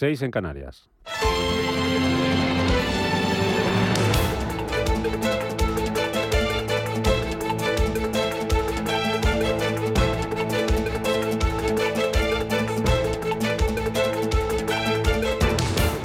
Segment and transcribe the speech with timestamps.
[0.00, 0.88] 6 en Canarias.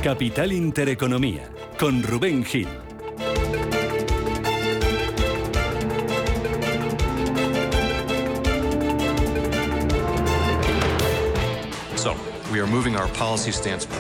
[0.04, 1.50] Capital Intereconomía,
[1.80, 2.68] con Rubén Gil.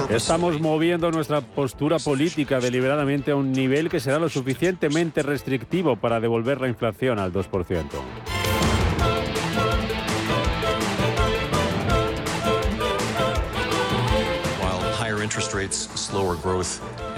[0.09, 6.20] Estamos moviendo nuestra postura política deliberadamente a un nivel que será lo suficientemente restrictivo para
[6.20, 7.85] devolver la inflación al 2%.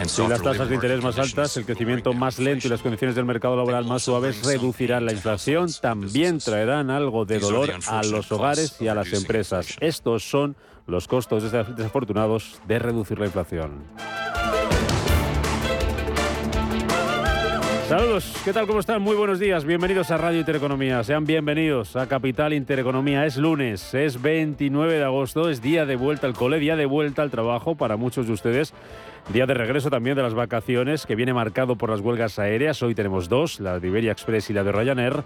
[0.05, 3.25] Si las tasas de interés más altas, el crecimiento más lento y las condiciones del
[3.25, 8.77] mercado laboral más suaves reducirán la inflación, también traerán algo de dolor a los hogares
[8.79, 9.75] y a las empresas.
[9.79, 10.55] Estos son
[10.87, 13.83] los costos desafortunados de reducir la inflación.
[17.87, 18.67] Saludos, ¿qué tal?
[18.67, 19.01] ¿Cómo están?
[19.01, 23.25] Muy buenos días, bienvenidos a Radio Intereconomía, sean bienvenidos a Capital Intereconomía.
[23.25, 27.21] Es lunes, es 29 de agosto, es día de vuelta al cole, día de vuelta
[27.21, 28.73] al trabajo para muchos de ustedes.
[29.33, 32.81] Día de regreso también de las vacaciones, que viene marcado por las huelgas aéreas.
[32.81, 35.23] Hoy tenemos dos, la de Iberia Express y la de Ryanair.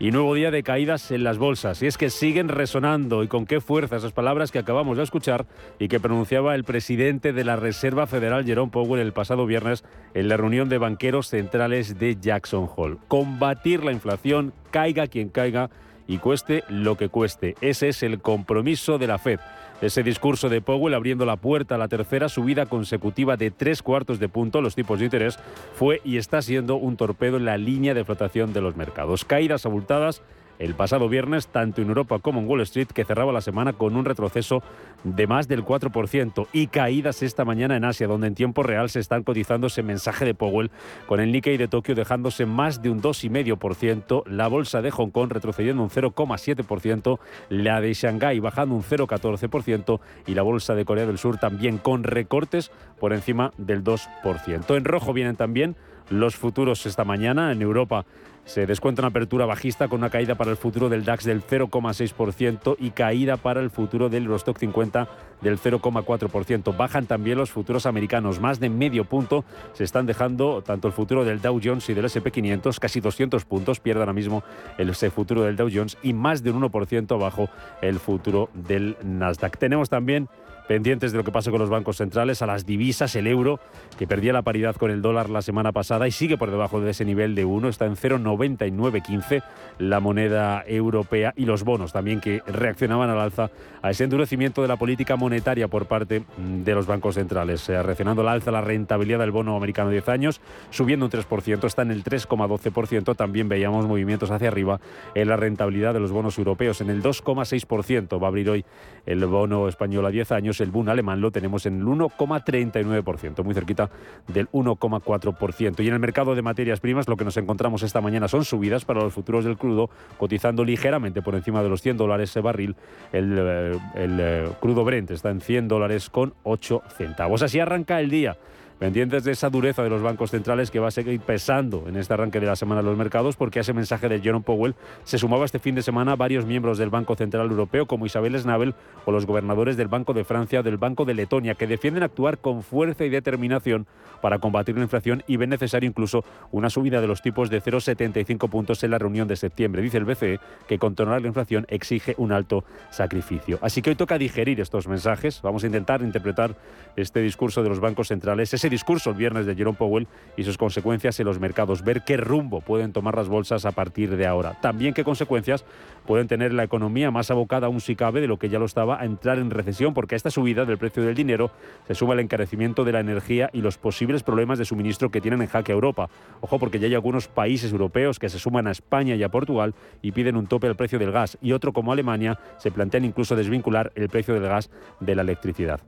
[0.00, 1.80] Y nuevo día de caídas en las bolsas.
[1.80, 5.46] Y es que siguen resonando y con qué fuerza esas palabras que acabamos de escuchar
[5.78, 9.84] y que pronunciaba el presidente de la Reserva Federal, Jerome Powell, el pasado viernes
[10.14, 12.96] en la reunión de banqueros centrales de Jackson Hole.
[13.06, 15.70] Combatir la inflación, caiga quien caiga
[16.06, 17.54] y cueste lo que cueste.
[17.60, 19.38] Ese es el compromiso de la Fed.
[19.80, 24.18] Ese discurso de Powell abriendo la puerta a la tercera subida consecutiva de tres cuartos
[24.18, 25.38] de punto los tipos de interés
[25.74, 29.24] fue y está siendo un torpedo en la línea de flotación de los mercados.
[29.24, 30.22] Caídas abultadas
[30.58, 33.96] el pasado viernes, tanto en Europa como en Wall Street, que cerraba la semana con
[33.96, 34.62] un retroceso
[35.02, 39.00] de más del 4% y caídas esta mañana en Asia, donde en tiempo real se
[39.00, 40.70] están cotizando ese mensaje de Powell,
[41.06, 45.30] con el Nikkei de Tokio dejándose más de un 2,5%, la bolsa de Hong Kong
[45.30, 47.18] retrocediendo un 0,7%,
[47.50, 52.04] la de Shanghái bajando un 0,14% y la bolsa de Corea del Sur también con
[52.04, 54.76] recortes por encima del 2%.
[54.76, 55.76] En rojo vienen también
[56.10, 58.04] los futuros esta mañana en Europa
[58.44, 62.76] se descuenta una apertura bajista con una caída para el futuro del DAX del 0,6%
[62.78, 65.08] y caída para el futuro del Eurostock 50
[65.40, 66.76] del 0,4%.
[66.76, 71.24] Bajan también los futuros americanos, más de medio punto se están dejando tanto el futuro
[71.24, 74.42] del Dow Jones y del SP 500, casi 200 puntos pierde ahora mismo
[74.78, 77.48] el futuro del Dow Jones y más de un 1% abajo
[77.82, 79.58] el futuro del Nasdaq.
[79.58, 80.28] Tenemos también
[80.68, 83.60] pendientes de lo que pasa con los bancos centrales, a las divisas, el euro,
[83.98, 86.90] que perdía la paridad con el dólar la semana pasada y sigue por debajo de
[86.90, 89.42] ese nivel de 1, está en 0,9915
[89.78, 93.50] la moneda europea y los bonos también que reaccionaban al alza
[93.82, 98.22] a ese endurecimiento de la política monetaria por parte de los bancos centrales, eh, reaccionando
[98.22, 101.90] al alza la rentabilidad del bono americano de 10 años, subiendo un 3%, está en
[101.90, 104.80] el 3,12%, también veíamos movimientos hacia arriba
[105.14, 108.64] en la rentabilidad de los bonos europeos, en el 2,6%, va a abrir hoy
[109.06, 113.54] el bono español a 10 años, el Bund alemán lo tenemos en el 1,39%, muy
[113.54, 113.90] cerquita
[114.28, 115.82] del 1,4%.
[115.82, 118.84] Y en el mercado de materias primas lo que nos encontramos esta mañana son subidas
[118.84, 122.76] para los futuros del crudo, cotizando ligeramente por encima de los 100 dólares ese barril.
[123.12, 127.42] El, eh, el eh, crudo Brent está en 100 dólares con 8 centavos.
[127.42, 128.36] Así arranca el día
[128.78, 132.14] pendientes de esa dureza de los bancos centrales que va a seguir pesando en este
[132.14, 134.74] arranque de la semana de los mercados, porque a ese mensaje de Jerome Powell
[135.04, 138.74] se sumaba este fin de semana varios miembros del Banco Central Europeo, como Isabel Schnabel
[139.04, 142.38] o los gobernadores del Banco de Francia o del Banco de Letonia, que defienden actuar
[142.38, 143.86] con fuerza y determinación
[144.20, 148.48] para combatir la inflación y ven necesario incluso una subida de los tipos de 0,75
[148.48, 149.82] puntos en la reunión de septiembre.
[149.82, 153.58] Dice el BCE que controlar la inflación exige un alto sacrificio.
[153.60, 155.42] Así que hoy toca digerir estos mensajes.
[155.42, 156.56] Vamos a intentar interpretar
[156.96, 161.18] este discurso de los bancos centrales discurso el viernes de Jerome Powell y sus consecuencias
[161.20, 164.58] en los mercados, ver qué rumbo pueden tomar las bolsas a partir de ahora.
[164.60, 165.64] También qué consecuencias
[166.06, 169.00] pueden tener la economía más abocada aún si cabe de lo que ya lo estaba
[169.00, 171.50] a entrar en recesión, porque esta subida del precio del dinero
[171.86, 175.42] se suma el encarecimiento de la energía y los posibles problemas de suministro que tienen
[175.42, 176.08] en jaque a Europa.
[176.40, 179.74] Ojo, porque ya hay algunos países europeos que se suman a España y a Portugal
[180.02, 183.36] y piden un tope al precio del gas, y otro como Alemania se plantean incluso
[183.36, 184.70] desvincular el precio del gas
[185.00, 185.80] de la electricidad.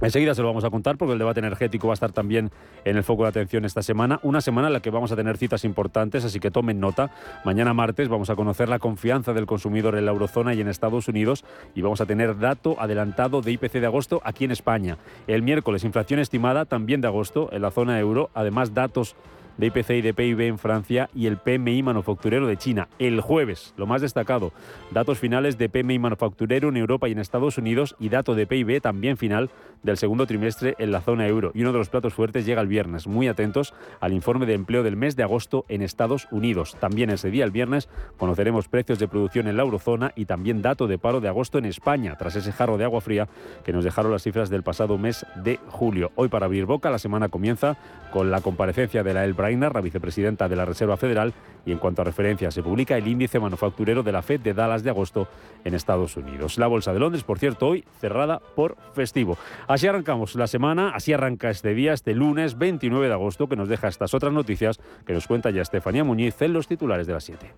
[0.00, 2.50] Enseguida se lo vamos a contar porque el debate energético va a estar también
[2.84, 4.20] en el foco de atención esta semana.
[4.22, 7.10] Una semana en la que vamos a tener citas importantes, así que tomen nota.
[7.44, 11.08] Mañana martes vamos a conocer la confianza del consumidor en la eurozona y en Estados
[11.08, 14.98] Unidos y vamos a tener dato adelantado de IPC de agosto aquí en España.
[15.26, 19.16] El miércoles inflación estimada también de agosto en la zona euro, además datos
[19.58, 22.88] de IPC y de PIB en Francia y el PMI manufacturero de China.
[22.98, 24.52] El jueves, lo más destacado,
[24.90, 28.80] datos finales de PMI manufacturero en Europa y en Estados Unidos y dato de PIB
[28.80, 29.50] también final
[29.82, 31.52] del segundo trimestre en la zona euro.
[31.54, 33.06] Y uno de los platos fuertes llega el viernes.
[33.06, 36.76] Muy atentos al informe de empleo del mes de agosto en Estados Unidos.
[36.80, 40.86] También ese día, el viernes, conoceremos precios de producción en la eurozona y también dato
[40.86, 43.28] de paro de agosto en España, tras ese jarro de agua fría
[43.64, 46.10] que nos dejaron las cifras del pasado mes de julio.
[46.16, 47.76] Hoy, para abrir boca, la semana comienza
[48.12, 51.32] con la comparecencia de la El La vicepresidenta de la Reserva Federal,
[51.64, 54.82] y en cuanto a referencia, se publica el índice manufacturero de la FED de Dallas
[54.82, 55.26] de agosto
[55.64, 56.58] en Estados Unidos.
[56.58, 59.38] La Bolsa de Londres, por cierto, hoy cerrada por festivo.
[59.66, 63.68] Así arrancamos la semana, así arranca este día, este lunes 29 de agosto, que nos
[63.68, 67.24] deja estas otras noticias que nos cuenta ya Estefanía Muñiz en los titulares de las
[67.24, 67.54] 7.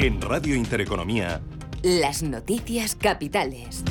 [0.00, 1.40] En Radio Intereconomía.
[1.84, 3.84] Las noticias capitales.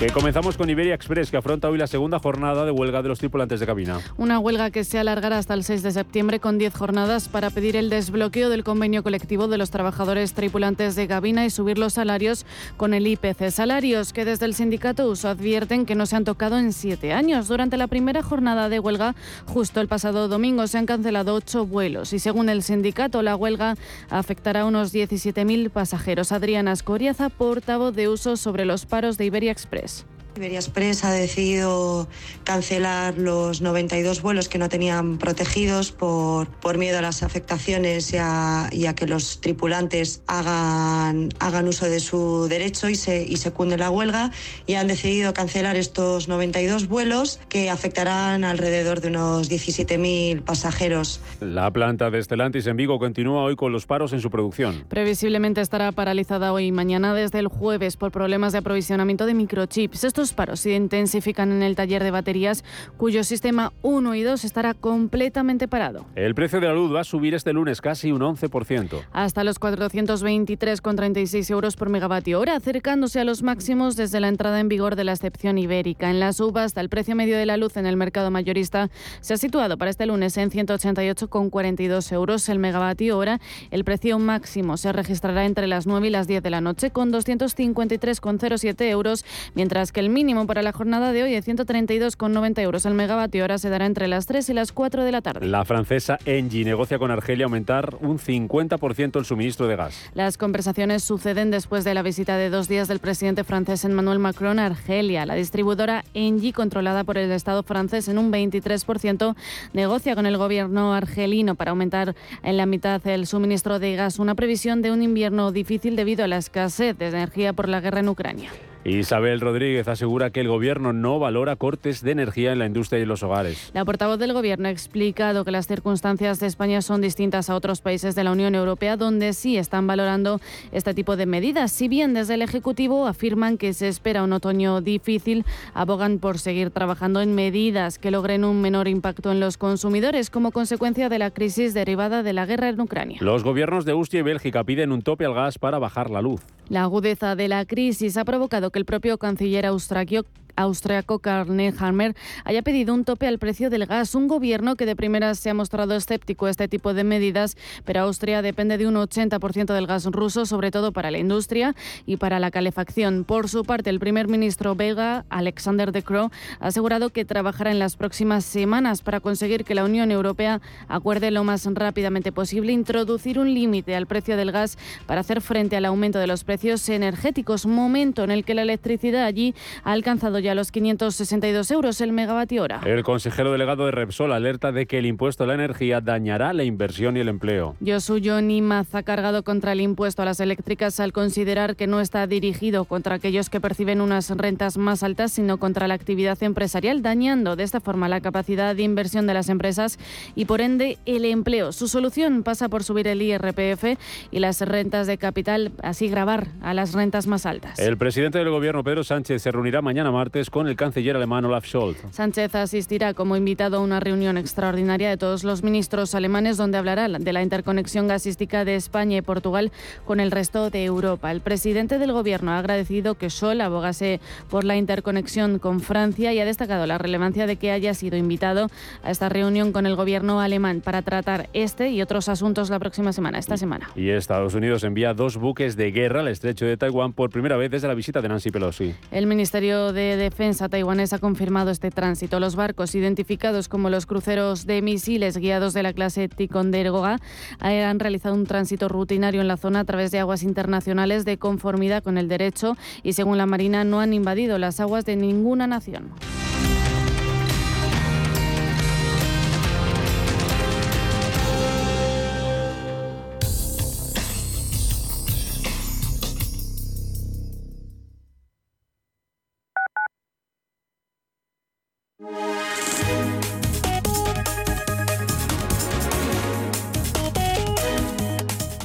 [0.00, 3.18] Que comenzamos con Iberia Express, que afronta hoy la segunda jornada de huelga de los
[3.18, 4.00] tripulantes de cabina.
[4.16, 7.76] Una huelga que se alargará hasta el 6 de septiembre con 10 jornadas para pedir
[7.76, 12.46] el desbloqueo del convenio colectivo de los trabajadores tripulantes de cabina y subir los salarios
[12.78, 13.50] con el IPC.
[13.50, 17.48] Salarios que desde el sindicato USO advierten que no se han tocado en siete años.
[17.48, 19.14] Durante la primera jornada de huelga,
[19.44, 23.76] justo el pasado domingo, se han cancelado ocho vuelos y según el sindicato, la huelga
[24.08, 26.32] afectará a unos 17.000 pasajeros.
[26.32, 29.89] Adriana Escoriaza, portavoz de USO sobre los paros de Iberia Express.
[30.36, 32.08] Iberia Express ha decidido
[32.44, 38.16] cancelar los 92 vuelos que no tenían protegidos por, por miedo a las afectaciones y
[38.18, 43.36] a, y a, que los tripulantes hagan, hagan uso de su derecho y se, y
[43.36, 44.30] se cunde la huelga
[44.66, 51.20] y han decidido cancelar estos 92 vuelos que afectarán alrededor de unos 17.000 pasajeros.
[51.40, 54.84] La planta de Stellantis en Vigo continúa hoy con los paros en su producción.
[54.88, 60.04] Previsiblemente estará paralizada hoy y mañana desde el jueves por problemas de aprovisionamiento de microchips.
[60.20, 62.62] Estos paros se intensifican en el taller de baterías,
[62.98, 66.04] cuyo sistema 1 y 2 estará completamente parado.
[66.14, 69.00] El precio de la luz va a subir este lunes casi un 11%.
[69.12, 74.68] Hasta los 423,36 euros por megavatio hora, acercándose a los máximos desde la entrada en
[74.68, 76.10] vigor de la excepción ibérica.
[76.10, 78.90] En la subasta, el precio medio de la luz en el mercado mayorista
[79.22, 83.40] se ha situado para este lunes en 188,42 euros el megavatio hora.
[83.70, 87.10] El precio máximo se registrará entre las 9 y las 10 de la noche con
[87.10, 89.24] 253,07 euros,
[89.54, 93.58] mientras que el mínimo para la jornada de hoy es 132,90 euros el megavatio hora
[93.58, 95.46] se dará entre las 3 y las 4 de la tarde.
[95.46, 100.10] La francesa Engie negocia con Argelia aumentar un 50% el suministro de gas.
[100.14, 104.58] Las conversaciones suceden después de la visita de dos días del presidente francés Emmanuel Macron
[104.58, 105.26] a Argelia.
[105.26, 109.34] La distribuidora Engie, controlada por el Estado francés en un 23%,
[109.72, 114.34] negocia con el gobierno argelino para aumentar en la mitad el suministro de gas, una
[114.34, 118.08] previsión de un invierno difícil debido a la escasez de energía por la guerra en
[118.08, 118.50] Ucrania.
[118.84, 123.02] Isabel Rodríguez asegura que el Gobierno no valora cortes de energía en la industria y
[123.02, 123.70] en los hogares.
[123.74, 127.82] La portavoz del Gobierno ha explicado que las circunstancias de España son distintas a otros
[127.82, 130.40] países de la Unión Europea donde sí están valorando
[130.72, 131.72] este tipo de medidas.
[131.72, 135.44] Si bien desde el Ejecutivo afirman que se espera un otoño difícil,
[135.74, 140.52] abogan por seguir trabajando en medidas que logren un menor impacto en los consumidores como
[140.52, 143.18] consecuencia de la crisis derivada de la guerra en Ucrania.
[143.20, 146.40] Los gobiernos de Austria y Bélgica piden un tope al gas para bajar la luz.
[146.70, 150.24] La agudeza de la crisis ha provocado que el propio canciller austraquio
[150.56, 152.14] austriaco Karl Hammer
[152.44, 154.14] haya pedido un tope al precio del gas.
[154.14, 158.00] Un gobierno que de primeras se ha mostrado escéptico a este tipo de medidas, pero
[158.00, 161.74] Austria depende de un 80% del gas ruso, sobre todo para la industria
[162.06, 163.24] y para la calefacción.
[163.24, 167.78] Por su parte, el primer ministro belga, Alexander De Croo, ha asegurado que trabajará en
[167.78, 173.38] las próximas semanas para conseguir que la Unión Europea acuerde lo más rápidamente posible introducir
[173.38, 177.66] un límite al precio del gas para hacer frente al aumento de los precios energéticos,
[177.66, 179.54] momento en el que la electricidad allí
[179.84, 182.80] ha alcanzado ya los 562 euros el megavatio hora.
[182.84, 186.64] El consejero delegado de Repsol alerta de que el impuesto a la energía dañará la
[186.64, 187.76] inversión y el empleo.
[187.80, 192.26] Yosuyo Nimaz ha cargado contra el impuesto a las eléctricas al considerar que no está
[192.26, 197.56] dirigido contra aquellos que perciben unas rentas más altas, sino contra la actividad empresarial, dañando
[197.56, 199.98] de esta forma la capacidad de inversión de las empresas
[200.34, 201.72] y por ende el empleo.
[201.72, 203.98] Su solución pasa por subir el IRPF
[204.30, 207.78] y las rentas de capital, así grabar a las rentas más altas.
[207.78, 211.44] El presidente del gobierno, Pedro Sánchez, se reunirá mañana martes martes con el canciller alemán
[211.44, 211.98] Olaf Scholz.
[212.12, 217.08] Sánchez asistirá como invitado a una reunión extraordinaria de todos los ministros alemanes donde hablará
[217.08, 219.72] de la interconexión gasística de España y Portugal
[220.04, 221.32] con el resto de Europa.
[221.32, 226.38] El presidente del gobierno ha agradecido que Scholz abogase por la interconexión con Francia y
[226.38, 228.68] ha destacado la relevancia de que haya sido invitado
[229.02, 233.12] a esta reunión con el gobierno alemán para tratar este y otros asuntos la próxima
[233.12, 233.90] semana, esta semana.
[233.96, 237.72] Y Estados Unidos envía dos buques de guerra al estrecho de Taiwán por primera vez
[237.72, 238.94] desde la visita de Nancy Pelosi.
[239.10, 242.38] El Ministerio de Defensa taiwanés ha confirmado este tránsito.
[242.38, 247.18] Los barcos, identificados como los cruceros de misiles guiados de la clase Ticonderoga,
[247.58, 252.02] han realizado un tránsito rutinario en la zona a través de aguas internacionales de conformidad
[252.04, 256.10] con el derecho y, según la Marina, no han invadido las aguas de ninguna nación.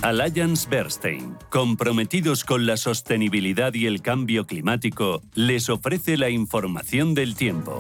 [0.06, 7.34] Alliance Bernstein, comprometidos con la sostenibilidad y el cambio climático, les ofrece la información del
[7.34, 7.80] tiempo.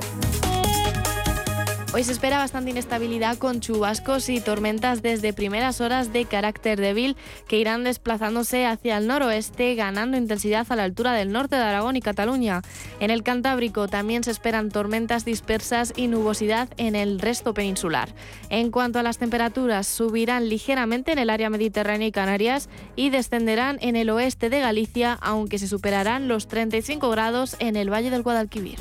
[1.96, 7.16] Hoy se espera bastante inestabilidad con chubascos y tormentas desde primeras horas de carácter débil
[7.48, 11.96] que irán desplazándose hacia el noroeste, ganando intensidad a la altura del norte de Aragón
[11.96, 12.64] y Cataluña.
[13.00, 18.10] En el Cantábrico también se esperan tormentas dispersas y nubosidad en el resto peninsular.
[18.50, 23.78] En cuanto a las temperaturas, subirán ligeramente en el área mediterránea y Canarias y descenderán
[23.80, 28.24] en el oeste de Galicia, aunque se superarán los 35 grados en el Valle del
[28.24, 28.80] Guadalquivir.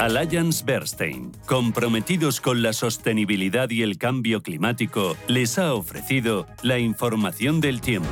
[0.00, 7.60] Alliance Bernstein, comprometidos con la sostenibilidad y el cambio climático, les ha ofrecido la información
[7.60, 8.08] del tiempo.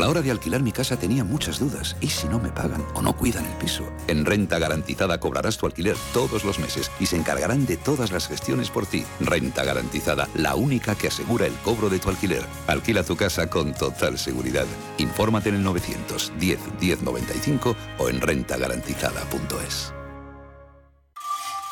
[0.00, 1.96] La hora de alquilar mi casa tenía muchas dudas.
[2.00, 3.84] ¿Y si no me pagan o no cuidan el piso?
[4.08, 8.26] En Renta Garantizada cobrarás tu alquiler todos los meses y se encargarán de todas las
[8.26, 9.04] gestiones por ti.
[9.20, 12.42] Renta Garantizada, la única que asegura el cobro de tu alquiler.
[12.66, 14.66] Alquila tu casa con total seguridad.
[14.98, 19.92] Infórmate en el 910 1095 o en rentagarantizada.es.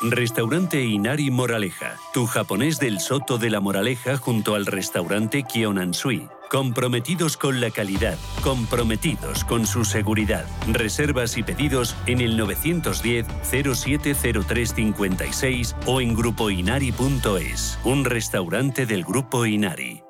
[0.01, 6.29] Restaurante Inari Moraleja, tu japonés del Soto de la Moraleja junto al restaurante Kionansui.
[6.49, 10.47] Comprometidos con la calidad, comprometidos con su seguridad.
[10.67, 17.77] Reservas y pedidos en el 910 070356 o en grupoinari.es.
[17.83, 20.08] Un restaurante del Grupo Inari.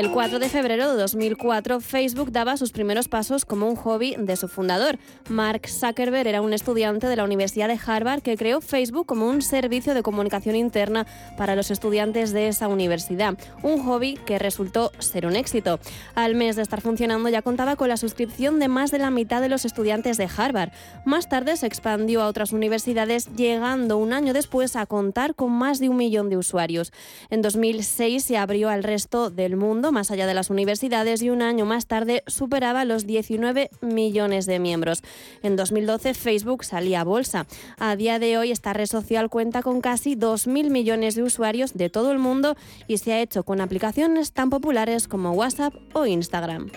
[0.00, 4.34] El 4 de febrero de 2004, Facebook daba sus primeros pasos como un hobby de
[4.34, 4.98] su fundador.
[5.28, 9.42] Mark Zuckerberg era un estudiante de la Universidad de Harvard que creó Facebook como un
[9.42, 13.36] servicio de comunicación interna para los estudiantes de esa universidad.
[13.62, 15.78] Un hobby que resultó ser un éxito.
[16.14, 19.42] Al mes de estar funcionando ya contaba con la suscripción de más de la mitad
[19.42, 20.70] de los estudiantes de Harvard.
[21.04, 25.78] Más tarde se expandió a otras universidades, llegando un año después a contar con más
[25.78, 26.90] de un millón de usuarios.
[27.28, 31.42] En 2006 se abrió al resto del mundo más allá de las universidades y un
[31.42, 35.02] año más tarde superaba los 19 millones de miembros.
[35.42, 37.46] En 2012 Facebook salía a bolsa.
[37.78, 41.90] A día de hoy esta red social cuenta con casi 2.000 millones de usuarios de
[41.90, 42.56] todo el mundo
[42.86, 46.70] y se ha hecho con aplicaciones tan populares como WhatsApp o Instagram.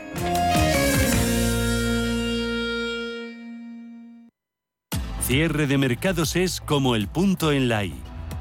[5.21, 7.95] Cierre de mercados es como el punto en la I,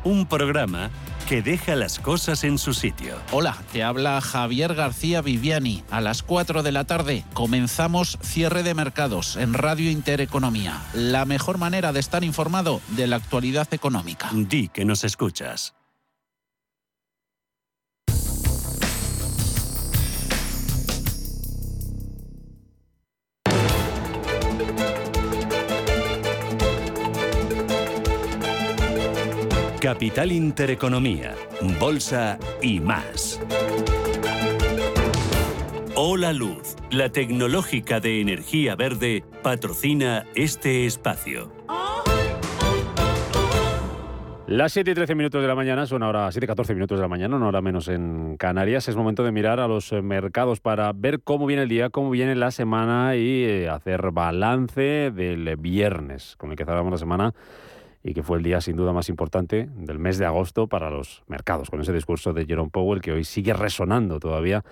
[0.05, 0.91] un programa
[1.33, 3.17] que deja las cosas en su sitio.
[3.33, 5.83] Hola, te habla Javier García Viviani.
[5.91, 10.83] A las 4 de la tarde comenzamos cierre de mercados en Radio Intereconomía.
[10.93, 14.29] La mejor manera de estar informado de la actualidad económica.
[14.35, 15.73] Di que nos escuchas.
[29.83, 31.35] Capital Intereconomía,
[31.81, 33.41] Bolsa y más.
[35.97, 41.51] Hola Luz, la tecnológica de energía verde, patrocina este espacio.
[44.47, 47.03] Las 7 y 13 minutos de la mañana son ahora 7 y 14 minutos de
[47.03, 48.87] la mañana, no hora menos en Canarias.
[48.89, 52.11] Es momento de mirar a los eh, mercados para ver cómo viene el día, cómo
[52.11, 57.35] viene la semana y eh, hacer balance del viernes, con el que cerramos la semana
[58.03, 61.23] y que fue el día sin duda más importante del mes de agosto para los
[61.27, 64.65] mercados, con ese discurso de Jerome Powell que hoy sigue resonando todavía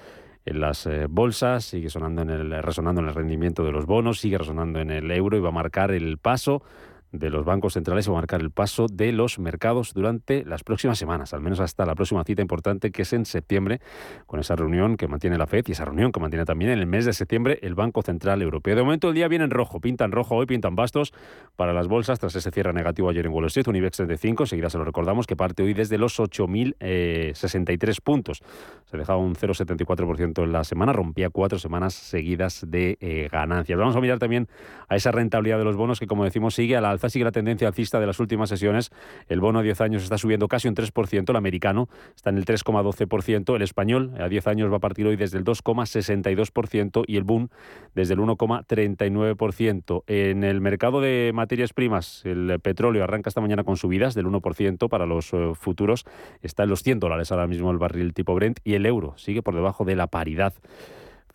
[0.44, 4.20] en las eh, bolsas, sigue sonando en el, resonando en el rendimiento de los bonos,
[4.20, 6.62] sigue resonando en el euro y va a marcar el paso
[7.12, 10.98] de los bancos centrales va a marcar el paso de los mercados durante las próximas
[10.98, 13.80] semanas, al menos hasta la próxima cita importante que es en septiembre,
[14.26, 16.86] con esa reunión que mantiene la FED y esa reunión que mantiene también en el
[16.86, 18.76] mes de septiembre el Banco Central Europeo.
[18.76, 21.12] De momento el día viene en rojo, pintan rojo hoy, pintan bastos
[21.56, 24.70] para las bolsas tras ese cierre negativo ayer en Wall Street, un IBEX 35, seguida
[24.70, 28.42] se lo recordamos que parte hoy desde los 8.063 puntos.
[28.84, 33.78] Se dejaba un 0,74% en la semana, rompía cuatro semanas seguidas de eh, ganancias.
[33.78, 34.48] Vamos a mirar también
[34.88, 37.32] a esa rentabilidad de los bonos que como decimos sigue a la alza, sigue la
[37.32, 38.90] tendencia alcista de las últimas sesiones.
[39.28, 42.44] El bono a 10 años está subiendo casi un 3%, el americano está en el
[42.44, 47.24] 3,12%, el español a 10 años va a partir hoy desde el 2,62% y el
[47.24, 47.48] boom
[47.94, 50.04] desde el 1,39%.
[50.06, 54.88] En el mercado de materias primas, el petróleo arranca esta mañana con subidas del 1%
[54.88, 56.04] para los eh, futuros,
[56.42, 59.42] está en los 100 dólares ahora mismo el barril tipo Brent y el euro sigue
[59.42, 60.52] por debajo de la paridad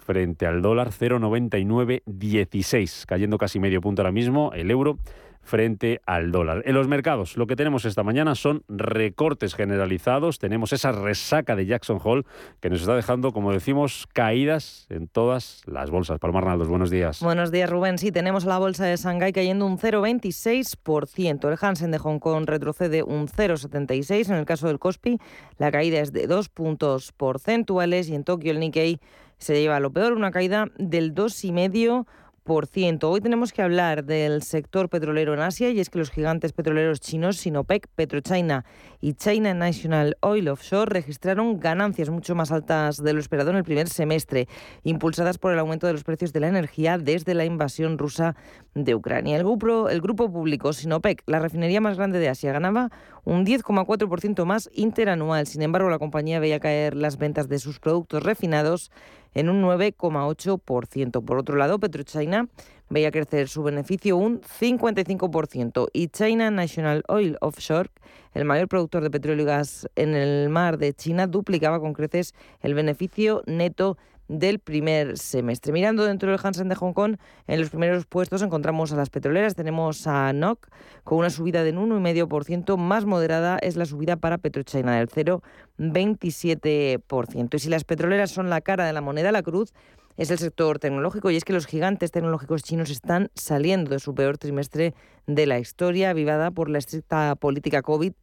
[0.06, 4.98] frente al dólar 0,9916, cayendo casi medio punto ahora mismo el euro
[5.46, 6.64] frente al dólar.
[6.66, 11.66] En los mercados, lo que tenemos esta mañana son recortes generalizados, tenemos esa resaca de
[11.66, 12.24] Jackson Hole
[12.60, 16.20] que nos está dejando, como decimos, caídas en todas las bolsas.
[16.20, 17.22] Paloma Arnaldos, buenos días.
[17.22, 17.98] Buenos días, Rubén.
[17.98, 21.50] Sí, tenemos la bolsa de Shanghái cayendo un 0,26%.
[21.50, 24.30] El Hansen de Hong Kong retrocede un 0,76%.
[24.30, 25.20] En el caso del Kospi,
[25.58, 29.00] la caída es de dos puntos porcentuales y en Tokio el Nikkei
[29.38, 32.06] se lleva lo peor, una caída del 2,5%.
[32.48, 37.00] Hoy tenemos que hablar del sector petrolero en Asia y es que los gigantes petroleros
[37.00, 38.66] chinos Sinopec, PetroChina
[39.02, 43.64] y China National Oil Offshore registraron ganancias mucho más altas de lo esperado en el
[43.64, 44.48] primer semestre,
[44.84, 48.36] impulsadas por el aumento de los precios de la energía desde la invasión rusa
[48.76, 49.38] de Ucrania.
[49.38, 52.92] El grupo, público Sinopec, la refinería más grande de Asia, ganaba
[53.24, 55.48] un 10,4% más interanual.
[55.48, 58.92] Sin embargo, la compañía veía caer las ventas de sus productos refinados
[59.36, 61.24] en un 9,8%.
[61.24, 62.48] Por otro lado, PetroChina
[62.90, 67.90] veía crecer su beneficio un 55% y China National Oil Offshore,
[68.34, 72.34] el mayor productor de petróleo y gas en el mar de China, duplicaba con creces
[72.62, 75.74] el beneficio neto del primer semestre.
[75.74, 77.18] Mirando dentro del Hansen de Hong Kong,
[77.48, 80.68] en los primeros puestos encontramos a las petroleras, tenemos a NOC
[81.04, 87.56] con una subida del 1,5%, más moderada es la subida para PetroChina del 0,27%.
[87.56, 89.74] Y si las petroleras son la cara de la moneda, la cruz
[90.18, 94.16] es el sector tecnológico y es que los gigantes tecnológicos chinos están saliendo de su
[94.16, 94.94] peor trimestre
[95.28, 98.14] de la historia, avivada por la estricta política COVID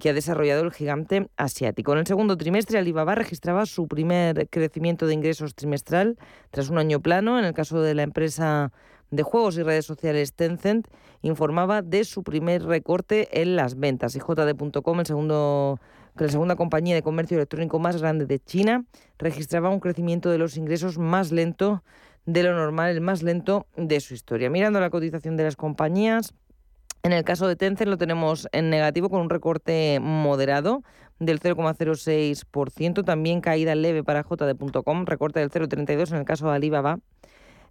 [0.00, 1.92] que ha desarrollado el gigante asiático.
[1.92, 6.18] En el segundo trimestre, Alibaba registraba su primer crecimiento de ingresos trimestral
[6.50, 7.38] tras un año plano.
[7.38, 8.72] En el caso de la empresa
[9.10, 10.88] de juegos y redes sociales Tencent,
[11.22, 14.16] informaba de su primer recorte en las ventas.
[14.16, 15.06] Y JD.com, el
[16.16, 18.84] la segunda compañía de comercio electrónico más grande de China,
[19.18, 21.82] registraba un crecimiento de los ingresos más lento
[22.26, 24.50] de lo normal, el más lento de su historia.
[24.50, 26.34] Mirando la cotización de las compañías,
[27.02, 30.82] en el caso de Tencent lo tenemos en negativo con un recorte moderado
[31.18, 36.98] del 0,06%, también caída leve para JD.com, recorte del 0,32% en el caso de Alibaba.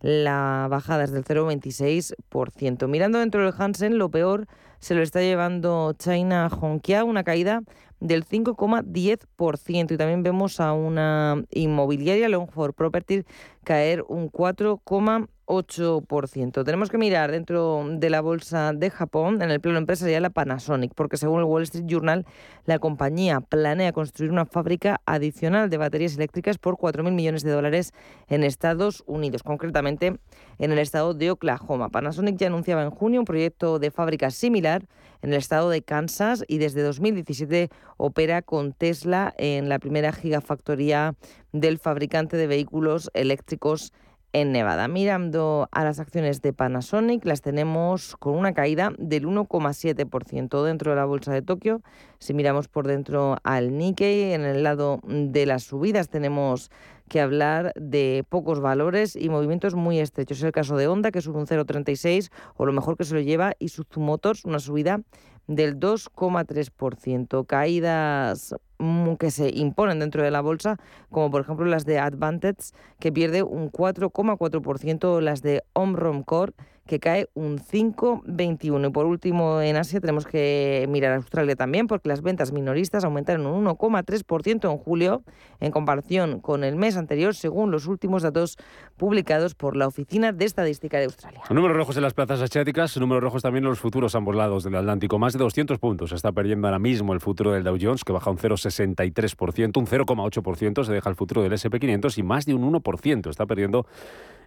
[0.02, 2.88] La bajada es del 0,26%.
[2.88, 4.48] Mirando dentro del Hansen, lo peor
[4.80, 7.64] se lo está llevando China Hongqiao, una caída
[8.00, 9.92] del 5,10%.
[9.92, 13.24] Y también vemos a una inmobiliaria, Longford Property,
[13.66, 15.28] caer un 4,8%.
[15.50, 16.64] 8%.
[16.64, 20.94] Tenemos que mirar dentro de la bolsa de Japón, en el plano empresarial, la Panasonic,
[20.94, 22.26] porque según el Wall Street Journal,
[22.66, 27.94] la compañía planea construir una fábrica adicional de baterías eléctricas por 4.000 millones de dólares
[28.28, 30.20] en Estados Unidos, concretamente
[30.60, 31.90] en el estado de Oklahoma.
[31.90, 34.86] Panasonic ya anunciaba en junio un proyecto de fábrica similar
[35.24, 41.16] en el estado de Kansas y desde 2017 opera con Tesla en la primera gigafactoría
[41.52, 43.92] del fabricante de vehículos eléctricos
[44.34, 44.88] en Nevada.
[44.88, 50.98] Mirando a las acciones de Panasonic, las tenemos con una caída del 1,7% dentro de
[50.98, 51.82] la bolsa de Tokio.
[52.20, 56.70] Si miramos por dentro al Nikkei, en el lado de las subidas tenemos
[57.10, 60.38] que hablar de pocos valores y movimientos muy estrechos.
[60.38, 63.22] Es el caso de Honda, que sube un 0,36, o lo mejor que se lo
[63.22, 65.02] lleva, y Suzuki Motors, una subida
[65.50, 67.46] del 2,3%.
[67.46, 70.78] Caídas mm, que se imponen dentro de la bolsa,
[71.10, 76.54] como por ejemplo las de Advantage, que pierde un 4,4%, las de Omron Core,
[76.90, 78.88] que cae un 5,21.
[78.88, 83.04] Y por último, en Asia tenemos que mirar a Australia también, porque las ventas minoristas
[83.04, 85.22] aumentaron un 1,3% en julio
[85.60, 88.58] en comparación con el mes anterior, según los últimos datos
[88.98, 91.42] publicados por la Oficina de Estadística de Australia.
[91.52, 94.74] Números rojos en las plazas asiáticas, números rojos también en los futuros ambos lados del
[94.76, 95.20] Atlántico.
[95.20, 98.32] Más de 200 puntos está perdiendo ahora mismo el futuro del Dow Jones, que baja
[98.32, 103.30] un 0,63%, un 0,8% se deja el futuro del SP500 y más de un 1%
[103.30, 103.86] está perdiendo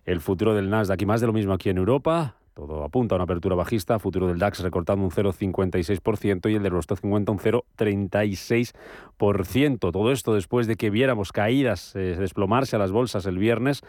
[0.04, 2.31] el futuro del Nasdaq y más de lo mismo aquí en Europa.
[2.54, 6.72] Todo apunta a una apertura bajista, futuro del DAX recortando un 0,56% y el del
[6.72, 9.78] Eurostoxx 50 un 0,36%.
[9.78, 13.80] Todo esto después de que viéramos caídas eh, desplomarse a las bolsas el viernes,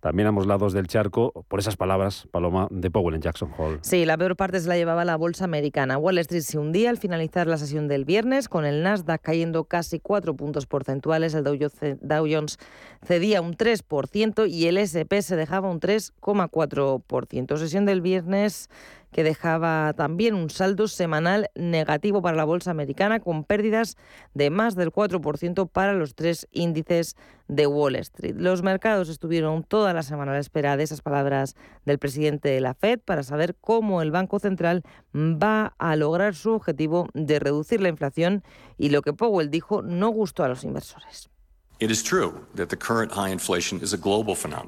[0.00, 3.78] también ambos lados del charco, por esas palabras, Paloma, de Powell en Jackson Hole.
[3.82, 5.98] Sí, la peor parte se la llevaba la bolsa americana.
[5.98, 9.98] Wall Street se hundía al finalizar la sesión del viernes, con el Nasdaq cayendo casi
[9.98, 12.58] 4 puntos porcentuales, el Dow Jones
[13.02, 17.56] cedía un 3% y el SP se dejaba un 3,4%.
[17.56, 18.68] Sesión del viernes
[19.12, 23.96] que dejaba también un saldo semanal negativo para la bolsa americana, con pérdidas
[24.34, 27.16] de más del 4% para los tres índices
[27.48, 28.36] de Wall Street.
[28.36, 32.60] Los mercados estuvieron toda la semana a la espera de esas palabras del presidente de
[32.60, 34.84] la Fed para saber cómo el Banco Central
[35.14, 38.44] va a lograr su objetivo de reducir la inflación
[38.78, 41.30] y lo que Powell dijo no gustó a los inversores.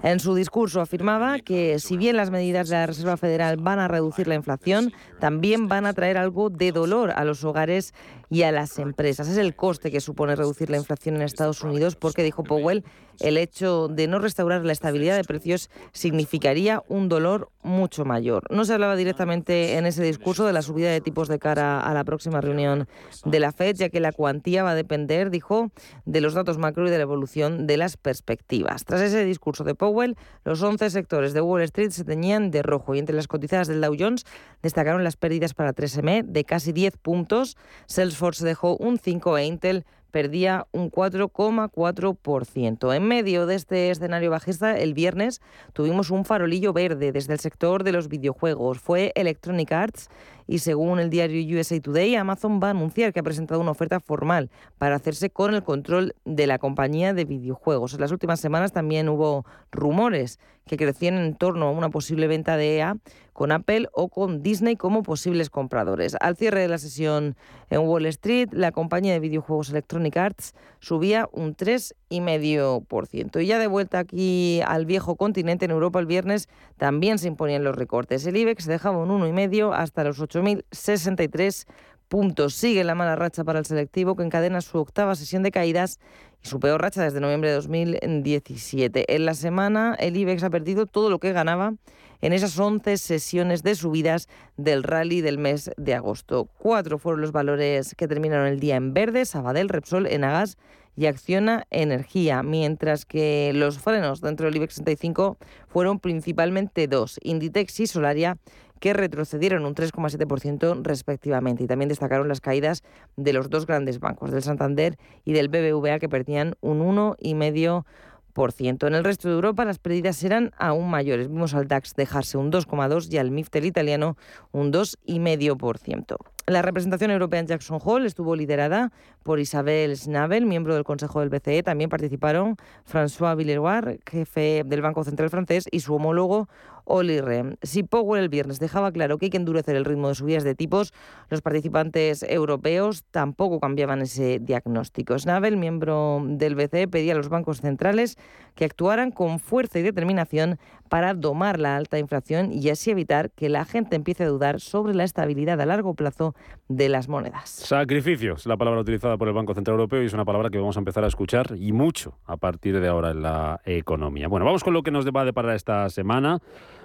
[0.03, 3.87] En su discurso afirmaba que si bien las medidas de la Reserva Federal van a
[3.87, 7.92] reducir la inflación, también van a traer algo de dolor a los hogares
[8.31, 9.29] y a las empresas.
[9.29, 12.83] Es el coste que supone reducir la inflación en Estados Unidos porque, dijo Powell,
[13.20, 18.44] el hecho de no restaurar la estabilidad de precios significaría un dolor mucho mayor.
[18.51, 21.94] No se hablaba directamente en ese discurso de la subida de tipos de cara a
[21.94, 22.88] la próxima reunión
[23.25, 25.70] de la Fed, ya que la cuantía va a depender, dijo,
[26.05, 28.85] de los datos macro y de la evolución de las perspectivas.
[28.85, 32.94] Tras ese discurso de Powell, los 11 sectores de Wall Street se teñían de rojo
[32.94, 34.25] y entre las cotizadas del Dow Jones
[34.62, 37.57] destacaron las pérdidas para 3M de casi 10 puntos.
[37.87, 42.94] Salesforce dejó un 5 e Intel perdía un 4,4%.
[42.94, 45.40] En medio de este escenario bajista, el viernes
[45.72, 48.79] tuvimos un farolillo verde desde el sector de los videojuegos.
[48.79, 50.09] Fue Electronic Arts
[50.53, 54.01] y según el diario USA Today, Amazon va a anunciar que ha presentado una oferta
[54.01, 57.95] formal para hacerse con el control de la compañía de videojuegos.
[57.95, 62.59] En las últimas semanas también hubo rumores que crecían en torno a una posible venta
[62.59, 62.97] de EA
[63.33, 66.17] con Apple o con Disney como posibles compradores.
[66.21, 67.35] Al cierre de la sesión
[67.71, 73.43] en Wall Street, la compañía de videojuegos Electronic Arts subía un 3,5%.
[73.43, 77.65] Y ya de vuelta aquí al viejo continente, en Europa el viernes también se imponían
[77.65, 78.27] los recortes.
[78.27, 81.66] El IBEX dejaba un 1,5 hasta los 8.063
[82.09, 82.55] puntos.
[82.55, 85.98] Sigue la mala racha para el selectivo que encadena su octava sesión de caídas
[86.42, 89.14] y su peor racha desde noviembre de 2017.
[89.14, 91.74] En la semana el IBEX ha perdido todo lo que ganaba
[92.20, 96.48] en esas 11 sesiones de subidas del rally del mes de agosto.
[96.59, 100.59] Cuatro fueron los valores que terminaron el día en verde, Sabadell, Repsol, Enagas
[100.94, 107.81] y Acciona Energía, mientras que los frenos dentro del IBEX 65 fueron principalmente dos, Inditex
[107.81, 108.37] y Solaria,
[108.83, 111.62] que retrocedieron un 3,7% respectivamente.
[111.62, 112.83] Y también destacaron las caídas
[113.16, 118.87] de los dos grandes bancos, del Santander y del BBVA, que perdían un 1,5%.
[118.88, 121.29] En el resto de Europa las pérdidas eran aún mayores.
[121.29, 124.16] Vimos al DAX dejarse un 2,2 y al MIFTEL italiano
[124.51, 126.16] un 2,5%.
[126.47, 128.90] La representación europea en Jackson Hole estuvo liderada
[129.23, 131.62] por Isabel Schnabel, miembro del Consejo del BCE.
[131.62, 136.49] También participaron François Villeroy, jefe del Banco Central francés, y su homólogo
[136.85, 137.21] Oli.
[137.62, 140.55] Si Powell el viernes dejaba claro que hay que endurecer el ritmo de subidas de
[140.55, 140.92] tipos,
[141.29, 145.18] los participantes europeos tampoco cambiaban ese diagnóstico.
[145.18, 148.16] Schnabel, miembro del BCE, pedía a los bancos centrales
[148.55, 150.59] que actuaran con fuerza y determinación
[150.92, 154.92] para domar la alta inflación y así evitar que la gente empiece a dudar sobre
[154.92, 156.35] la estabilidad a largo plazo
[156.68, 157.48] de las monedas.
[157.48, 160.76] Sacrificios, la palabra utilizada por el Banco Central Europeo y es una palabra que vamos
[160.76, 164.28] a empezar a escuchar y mucho a partir de ahora en la economía.
[164.28, 166.40] Bueno, vamos con lo que nos va a deparar esta semana.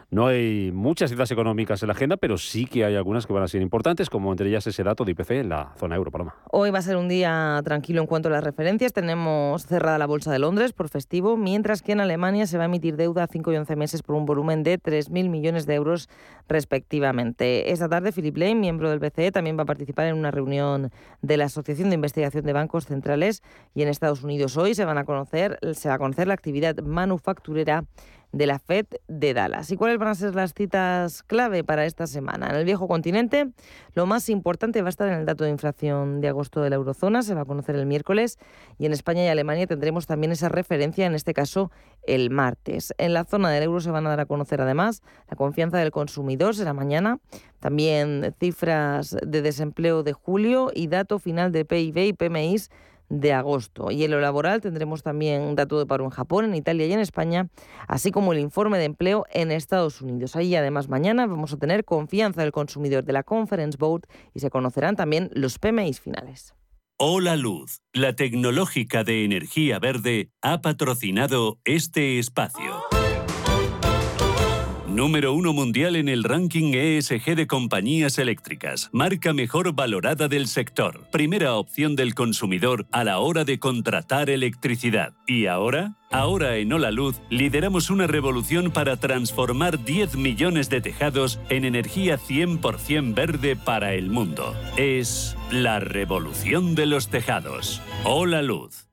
[0.09, 3.43] No hay muchas citas económicas en la agenda, pero sí que hay algunas que van
[3.43, 6.33] a ser importantes, como entre ellas ese dato de IPC en la zona euro, Paloma.
[6.49, 8.93] Hoy va a ser un día tranquilo en cuanto a las referencias.
[8.93, 12.67] Tenemos cerrada la Bolsa de Londres por festivo, mientras que en Alemania se va a
[12.67, 16.07] emitir deuda a 5 y 11 meses por un volumen de 3.000 millones de euros
[16.47, 17.73] respectivamente.
[17.73, 20.89] Esta tarde, Philip Lane, miembro del BCE, también va a participar en una reunión
[21.21, 23.43] de la Asociación de Investigación de Bancos Centrales
[23.75, 25.59] y en Estados Unidos hoy se, va a conocer
[26.27, 27.83] la actividad manufacturera
[28.31, 29.71] de la FED de Dallas.
[29.71, 32.49] ¿Y cuáles van a ser las citas clave para esta semana?
[32.49, 33.51] En el viejo continente,
[33.93, 36.75] lo más importante va a estar en el dato de inflación de agosto de la
[36.75, 38.37] eurozona, se va a conocer el miércoles,
[38.77, 41.71] y en España y Alemania tendremos también esa referencia, en este caso
[42.03, 42.93] el martes.
[42.97, 45.91] En la zona del euro se van a dar a conocer además la confianza del
[45.91, 47.19] consumidor, será mañana,
[47.59, 52.69] también cifras de desempleo de julio y dato final de PIB y PMIs
[53.09, 53.91] de agosto.
[53.91, 56.93] Y en lo laboral tendremos también un dato de paro en Japón, en Italia y
[56.93, 57.49] en España,
[57.87, 60.35] así como el informe de empleo en Estados Unidos.
[60.35, 64.49] Ahí además mañana vamos a tener confianza del consumidor de la Conference Board y se
[64.49, 66.53] conocerán también los PMIs finales.
[66.99, 72.96] Hola Luz, la tecnológica de energía verde, ha patrocinado este espacio.
[74.97, 78.89] Número uno mundial en el ranking ESG de compañías eléctricas.
[78.91, 81.07] Marca mejor valorada del sector.
[81.11, 85.13] Primera opción del consumidor a la hora de contratar electricidad.
[85.27, 85.93] ¿Y ahora?
[86.09, 92.17] Ahora en Hola Luz lideramos una revolución para transformar 10 millones de tejados en energía
[92.17, 94.55] 100% verde para el mundo.
[94.77, 97.83] Es la revolución de los tejados.
[98.03, 98.86] Hola Luz.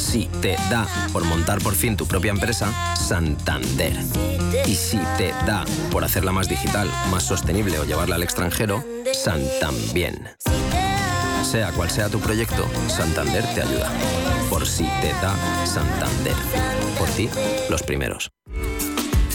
[0.00, 3.92] Si te da por montar por fin tu propia empresa, Santander.
[4.66, 8.82] Y si te da por hacerla más digital, más sostenible o llevarla al extranjero,
[9.12, 10.30] Santambién.
[11.44, 13.90] Sea cual sea tu proyecto, Santander te ayuda.
[14.48, 15.36] Por si te da
[15.66, 16.34] Santander.
[16.98, 17.28] Por ti,
[17.68, 18.32] los primeros.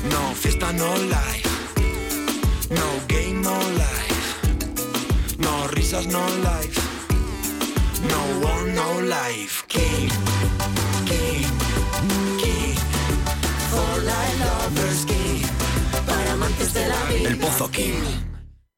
[0.10, 1.49] No fiesta, no life.
[2.71, 5.38] No game, no life.
[5.38, 6.85] No risas, no life.
[8.08, 9.65] No one, no life.
[9.68, 10.10] King,
[11.06, 11.46] king,
[12.41, 12.76] king.
[13.72, 15.41] For life lovers, king.
[16.06, 17.30] Para amantes de la vida.
[17.30, 18.25] El Pozo King.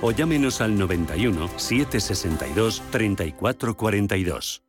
[0.00, 4.62] o llámenos al 91 762 3442.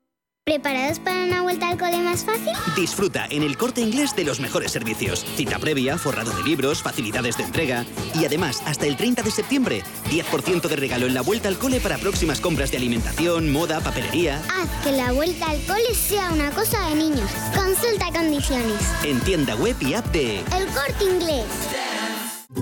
[0.50, 2.54] ¿Preparados para una vuelta al cole más fácil?
[2.76, 5.24] Disfruta en el corte inglés de los mejores servicios.
[5.36, 7.86] Cita previa, forrado de libros, facilidades de entrega.
[8.20, 11.80] Y además, hasta el 30 de septiembre, 10% de regalo en la vuelta al cole
[11.80, 14.42] para próximas compras de alimentación, moda, papelería.
[14.50, 17.30] Haz que la vuelta al cole sea una cosa de niños.
[17.54, 18.82] Consulta condiciones.
[19.04, 21.46] En tienda web y app de El corte inglés.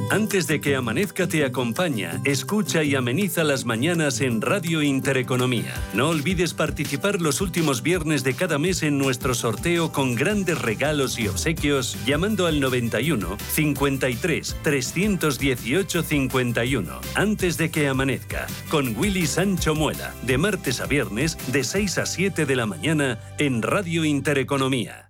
[0.10, 5.73] Antes de que amanezca te acompaña, escucha y ameniza las mañanas en Radio Intereconomía.
[5.93, 11.17] No olvides participar los últimos viernes de cada mes en nuestro sorteo con grandes regalos
[11.17, 17.00] y obsequios llamando al 91 53 318 51.
[17.15, 22.06] Antes de que amanezca, con Willy Sancho Muela, de martes a viernes de 6 a
[22.06, 25.07] 7 de la mañana en Radio Intereconomía.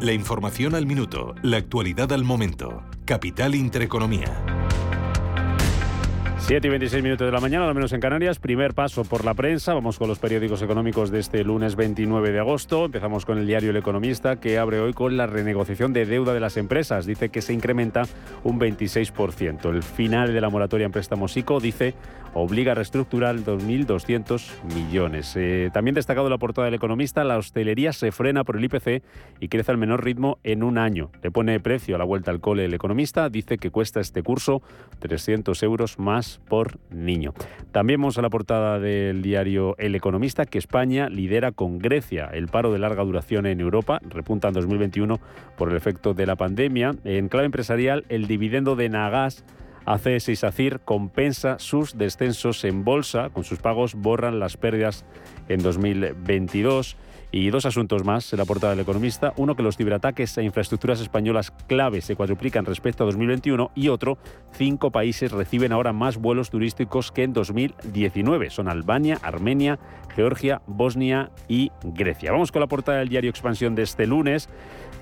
[0.00, 2.84] La información al minuto, la actualidad al momento.
[3.04, 4.44] Capital Intereconomía.
[6.38, 8.38] 7 y 26 minutos de la mañana, al menos en Canarias.
[8.38, 9.74] Primer paso por la prensa.
[9.74, 12.84] Vamos con los periódicos económicos de este lunes 29 de agosto.
[12.84, 16.40] Empezamos con el diario El Economista, que abre hoy con la renegociación de deuda de
[16.40, 17.04] las empresas.
[17.04, 18.04] Dice que se incrementa
[18.44, 19.68] un 26%.
[19.68, 21.94] El final de la moratoria en préstamos ICO, dice,
[22.34, 25.34] obliga a reestructurar 2.200 millones.
[25.36, 29.02] Eh, también destacado la portada del Economista, la hostelería se frena por el IPC
[29.40, 31.10] y crece al menor ritmo en un año.
[31.22, 33.28] Le pone precio a la vuelta al cole el Economista.
[33.28, 34.62] Dice que cuesta este curso
[35.00, 37.34] 300 euros más por niño.
[37.72, 42.48] También vamos a la portada del diario El Economista que España lidera con Grecia el
[42.48, 45.20] paro de larga duración en Europa, repunta en 2021
[45.56, 46.94] por el efecto de la pandemia.
[47.04, 49.44] En clave empresarial, el dividendo de Nagas
[49.88, 55.04] ACS y SACIR compensa sus descensos en bolsa, con sus pagos borran las pérdidas
[55.48, 56.96] en 2022.
[57.30, 59.34] Y dos asuntos más en la portada del economista.
[59.36, 63.70] Uno, que los ciberataques a infraestructuras españolas clave se cuadruplican respecto a 2021.
[63.74, 64.16] Y otro,
[64.52, 68.48] cinco países reciben ahora más vuelos turísticos que en 2019.
[68.48, 69.78] Son Albania, Armenia,
[70.16, 72.32] Georgia, Bosnia y Grecia.
[72.32, 74.48] Vamos con la portada del diario Expansión de este lunes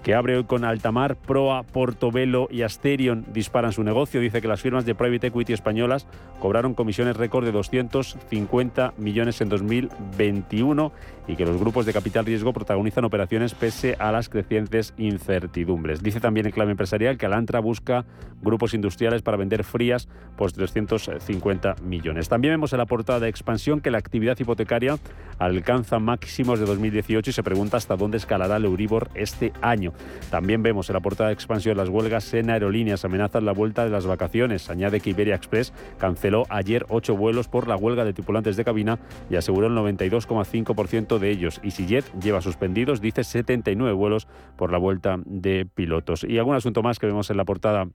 [0.02, 4.20] que abre hoy con Altamar, Proa, Portobelo y Asterion disparan su negocio.
[4.20, 6.06] Dice que las firmas de private equity españolas
[6.40, 10.92] cobraron comisiones récord de 250 millones en 2021
[11.28, 16.02] y que los grupos de capital riesgo protagonizan operaciones pese a las crecientes incertidumbres.
[16.02, 18.04] Dice también en clave empresarial que Alantra busca
[18.42, 22.28] grupos industriales para vender frías por 350 millones.
[22.28, 24.98] También vemos en la portada de expansión que la actividad hipotecaria
[25.38, 29.92] alcanza máximos de 2018 y se pregunta hasta dónde escalará el Euribor este año.
[30.30, 33.90] También vemos en la portada de expansión las huelgas en aerolíneas amenazan la vuelta de
[33.90, 34.68] las vacaciones.
[34.70, 38.98] Añade que Iberia Express canceló ayer ocho vuelos por la huelga de tripulantes de cabina
[39.30, 41.60] y aseguró el 92,5% de ellos.
[41.62, 46.24] EasyJet lleva suspendidos, dice 79 vuelos por la vuelta de pilotos.
[46.24, 47.86] Y algún asunto más que vemos en la portada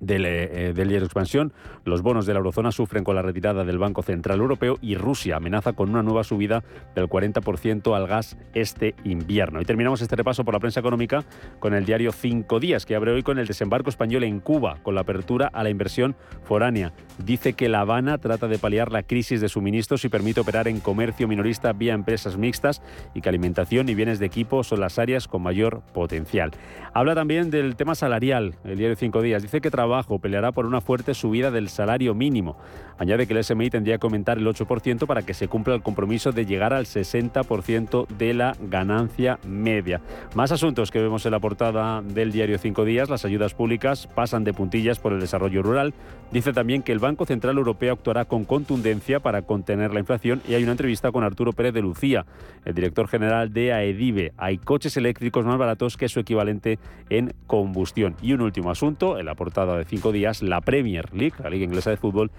[0.00, 1.52] del, eh, del diario Expansión.
[1.84, 5.36] Los bonos de la eurozona sufren con la retirada del Banco Central Europeo y Rusia
[5.36, 6.62] amenaza con una nueva subida
[6.94, 9.60] del 40% al gas este invierno.
[9.60, 11.24] Y terminamos este repaso por la prensa económica
[11.58, 14.94] con el diario Cinco Días, que abre hoy con el desembarco español en Cuba, con
[14.94, 16.92] la apertura a la inversión foránea.
[17.24, 20.80] Dice que La Habana trata de paliar la crisis de suministros y permite operar en
[20.80, 22.82] comercio minorista vía empresas mixtas
[23.14, 26.50] y que alimentación y bienes de equipo son las áreas con mayor potencial.
[26.92, 29.42] Habla también del tema salarial, el diario Cinco Días.
[29.42, 32.56] Dice que trabajo peleará por una fuerte subida del salario mínimo.
[32.98, 36.32] Añade que el SMI tendría que aumentar el 8% para que se cumpla el compromiso
[36.32, 40.00] de llegar al 60% de la ganancia media.
[40.34, 43.08] Más asuntos que vemos en la portada del diario Cinco Días.
[43.08, 45.94] Las ayudas públicas pasan de puntillas por el desarrollo rural.
[46.32, 50.54] Dice también que el Banco Central Europeo actuará con contundencia para contener la inflación y
[50.54, 52.26] hay una entrevista con Arturo Pérez de Lucía,
[52.64, 54.32] el director general de AEDIVE.
[54.36, 58.16] Hay coches eléctricos más baratos que su equivalente en combustión.
[58.20, 61.64] Y un último asunto, en la portada de cinco días, la Premier League, la Liga
[61.64, 62.30] Inglesa de Fútbol,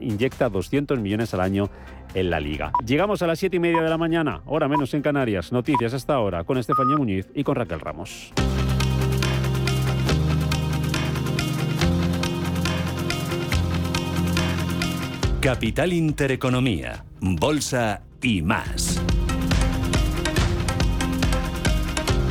[0.00, 1.68] inyecta 200 millones al año
[2.14, 2.72] en la liga.
[2.86, 5.52] Llegamos a las 7 y media de la mañana, hora menos en Canarias.
[5.52, 8.32] Noticias hasta ahora con Estefanía Muñiz y con Raquel Ramos.
[15.40, 19.00] Capital Intereconomía, Bolsa y más.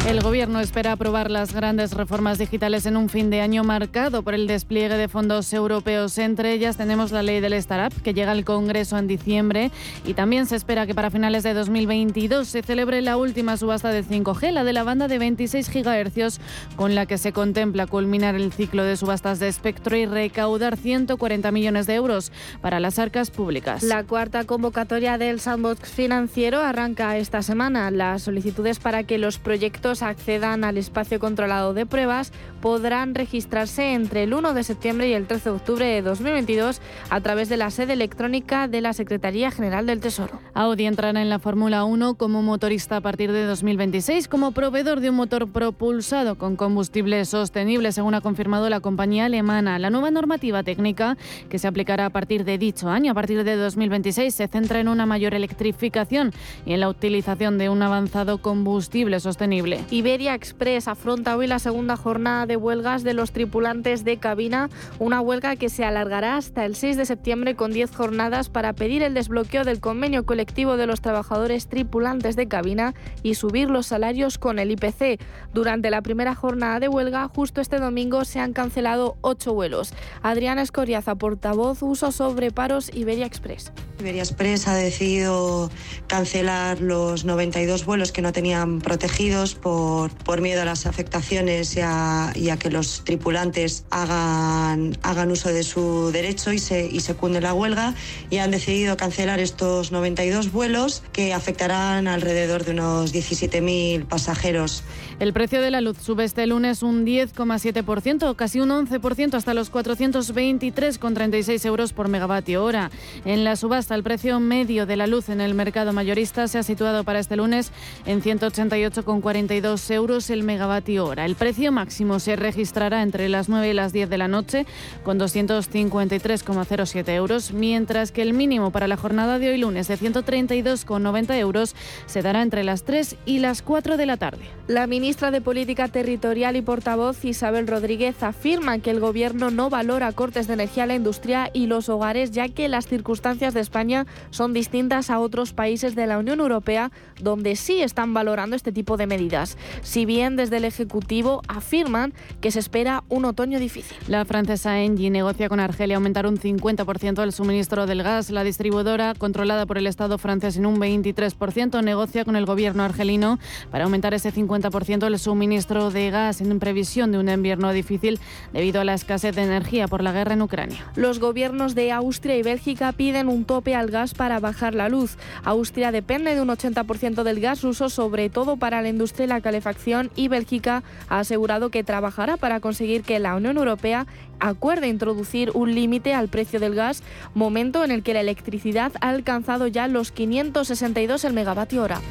[0.07, 4.35] El Gobierno espera aprobar las grandes reformas digitales en un fin de año marcado por
[4.35, 6.17] el despliegue de fondos europeos.
[6.17, 9.69] Entre ellas tenemos la ley del Startup, que llega al Congreso en diciembre,
[10.05, 14.01] y también se espera que para finales de 2022 se celebre la última subasta de
[14.01, 16.39] 5G, la de la banda de 26 GHz,
[16.77, 21.51] con la que se contempla culminar el ciclo de subastas de espectro y recaudar 140
[21.51, 23.83] millones de euros para las arcas públicas.
[23.83, 27.91] La cuarta convocatoria del sandbox financiero arranca esta semana.
[27.91, 32.31] Las solicitudes para que los proyectos accedan al espacio controlado de pruebas
[32.61, 37.21] podrán registrarse entre el 1 de septiembre y el 13 de octubre de 2022 a
[37.21, 40.39] través de la sede electrónica de la Secretaría General del Tesoro.
[40.53, 45.09] Audi entrará en la Fórmula 1 como motorista a partir de 2026 como proveedor de
[45.09, 49.79] un motor propulsado con combustible sostenible, según ha confirmado la compañía alemana.
[49.79, 51.17] La nueva normativa técnica
[51.49, 54.87] que se aplicará a partir de dicho año, a partir de 2026, se centra en
[54.87, 56.33] una mayor electrificación
[56.65, 59.79] y en la utilización de un avanzado combustible sostenible.
[59.89, 64.69] Iberia Express afronta hoy la segunda jornada de huelgas de los tripulantes de cabina,
[64.99, 69.01] una huelga que se alargará hasta el 6 de septiembre con 10 jornadas para pedir
[69.01, 74.37] el desbloqueo del convenio colectivo de los trabajadores tripulantes de cabina y subir los salarios
[74.37, 75.21] con el IPC.
[75.53, 79.93] Durante la primera jornada de huelga, justo este domingo, se han cancelado 8 vuelos.
[80.21, 83.71] Adriana Escoriaza, portavoz, uso sobre paros Iberia Express.
[84.01, 85.71] Iberia Express ha decidido
[86.07, 89.76] cancelar los 92 vuelos que no tenían protegidos por,
[90.23, 95.49] por miedo a las afectaciones y a, y a, que los tripulantes hagan, hagan uso
[95.49, 97.93] de su derecho y se, y secunde la huelga
[98.29, 104.83] y han decidido cancelar estos 92 vuelos que afectarán alrededor de unos 17.000 pasajeros.
[105.19, 109.71] El precio de la luz sube este lunes un 10,7%, casi un 11% hasta los
[109.71, 112.91] 423,36 euros por megavatio hora.
[113.25, 116.63] En la subasta, el precio medio de la luz en el mercado mayorista se ha
[116.63, 117.71] situado para este lunes
[118.05, 121.25] en 188,42 euros el megavatio hora.
[121.25, 124.65] El precio máximo se registrará entre las 9 y las 10 de la noche
[125.03, 131.37] con 253,07 euros, mientras que el mínimo para la jornada de hoy lunes de 132,90
[131.37, 131.75] euros
[132.05, 134.45] se dará entre las 3 y las 4 de la tarde.
[134.67, 140.11] La ministra de Política Territorial y portavoz Isabel Rodríguez afirma que el Gobierno no valora
[140.13, 144.05] cortes de energía a la industria y los hogares, ya que las circunstancias de España
[144.29, 148.97] son distintas a otros países de la Unión Europea, donde sí están valorando este tipo
[148.97, 149.46] de medidas.
[149.81, 153.97] Si bien desde el Ejecutivo afirman que se espera un otoño difícil.
[154.07, 158.29] La francesa Engie negocia con Argelia aumentar un 50% el suministro del gas.
[158.29, 163.39] La distribuidora, controlada por el Estado francés en un 23%, negocia con el gobierno argelino
[163.71, 168.19] para aumentar ese 50% el suministro de gas en previsión de un invierno difícil
[168.53, 170.85] debido a la escasez de energía por la guerra en Ucrania.
[170.95, 175.17] Los gobiernos de Austria y Bélgica piden un tope al gas para bajar la luz.
[175.43, 180.27] Austria depende de un 80% del gas ruso, sobre todo para la industria calefacción, y
[180.27, 184.05] Bélgica ha asegurado que trabajará para conseguir que la Unión Europea
[184.39, 189.09] acuerde introducir un límite al precio del gas, momento en el que la electricidad ha
[189.09, 192.01] alcanzado ya los 562 el megavatio hora.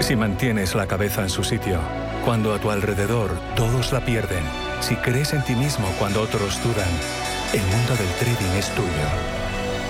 [0.00, 1.80] Si mantienes la cabeza en su sitio,
[2.24, 4.44] cuando a tu alrededor todos la pierden,
[4.80, 6.88] si crees en ti mismo cuando otros dudan,
[7.52, 9.45] el mundo del trading es tuyo.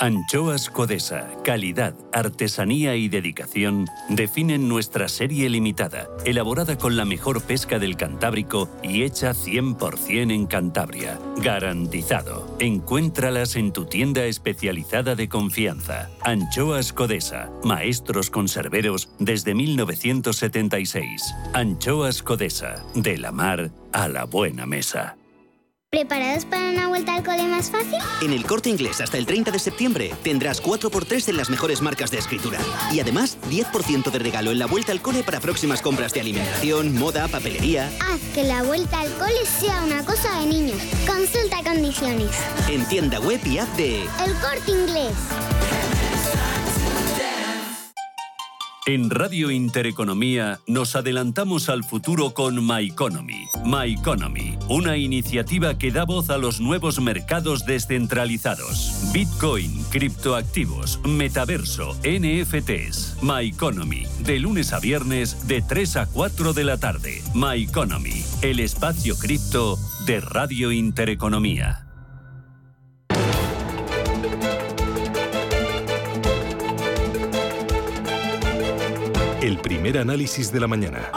[0.00, 7.78] Anchoas Codesa, calidad, artesanía y dedicación definen nuestra serie limitada, elaborada con la mejor pesca
[7.78, 11.20] del Cantábrico y hecha 100% en Cantabria.
[11.36, 12.56] Garantizado.
[12.58, 16.10] Encuéntralas en tu tienda especializada de confianza.
[16.22, 21.34] Anchoas Codesa, maestros conserveros desde 1976.
[21.52, 25.16] Anchoas Codesa, de la mar a la buena mesa.
[25.94, 28.00] ¿Preparados para una vuelta al cole más fácil?
[28.20, 32.10] En el corte inglés hasta el 30 de septiembre tendrás 4x3 en las mejores marcas
[32.10, 32.58] de escritura.
[32.90, 36.98] Y además, 10% de regalo en la vuelta al cole para próximas compras de alimentación,
[36.98, 37.92] moda, papelería.
[38.10, 40.78] Haz que la vuelta al cole sea una cosa de niños.
[41.06, 42.30] Consulta condiciones.
[42.68, 45.12] En tienda web y app de El corte inglés.
[48.86, 53.46] En Radio Intereconomía nos adelantamos al futuro con My Economy.
[53.64, 59.10] My Economy, una iniciativa que da voz a los nuevos mercados descentralizados.
[59.14, 63.22] Bitcoin, criptoactivos, metaverso, NFTs.
[63.22, 67.22] My Economy, de lunes a viernes de 3 a 4 de la tarde.
[67.32, 71.83] My Economy, el espacio cripto de Radio Intereconomía.
[79.44, 81.10] El primer análisis de la mañana.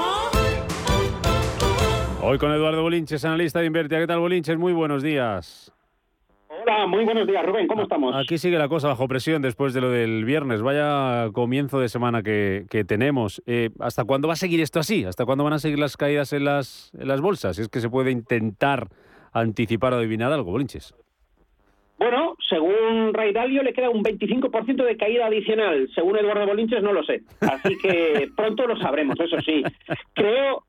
[2.21, 3.99] Hoy con Eduardo Bolinches, analista de Invertia.
[3.99, 4.57] ¿Qué tal, Bolinches?
[4.57, 5.71] Muy buenos días.
[6.49, 7.67] Hola, muy buenos días, Rubén.
[7.67, 8.13] ¿Cómo estamos?
[8.13, 10.61] Aquí sigue la cosa bajo presión después de lo del viernes.
[10.61, 13.41] Vaya comienzo de semana que, que tenemos.
[13.45, 15.05] Eh, ¿Hasta cuándo va a seguir esto así?
[15.05, 17.57] ¿Hasta cuándo van a seguir las caídas en las, en las bolsas?
[17.59, 18.89] Es que se puede intentar
[19.31, 20.93] anticipar o adivinar algo, Bolinches.
[21.97, 25.89] Bueno, según Ray Dalio le queda un 25% de caída adicional.
[25.93, 27.21] Según Eduardo Bolinches no lo sé.
[27.41, 29.63] Así que pronto lo sabremos, eso sí.
[30.13, 30.63] Creo,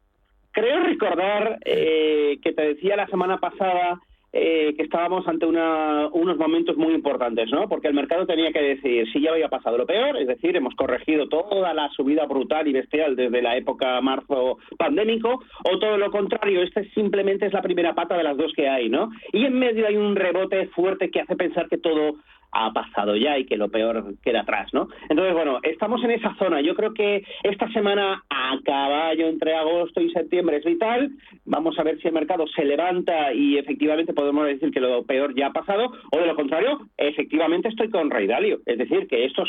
[0.51, 4.01] creo recordar eh, que te decía la semana pasada
[4.33, 7.69] eh, que estábamos ante una, unos momentos muy importantes, ¿no?
[7.69, 10.75] Porque el mercado tenía que decidir si ya había pasado lo peor, es decir, hemos
[10.75, 16.11] corregido toda la subida brutal y bestial desde la época marzo pandémico, o todo lo
[16.11, 19.11] contrario, este simplemente es la primera pata de las dos que hay, ¿no?
[19.33, 22.17] Y en medio hay un rebote fuerte que hace pensar que todo
[22.53, 24.89] ha pasado ya y que lo peor queda atrás, ¿no?
[25.09, 26.61] Entonces, bueno, estamos en esa zona.
[26.61, 31.11] Yo creo que esta semana a caballo entre agosto y septiembre es vital.
[31.45, 35.35] Vamos a ver si el mercado se levanta y efectivamente podemos decir que lo peor
[35.35, 38.61] ya ha pasado o de lo contrario, efectivamente estoy con Ray Dalio.
[38.67, 39.45] Es decir, que esto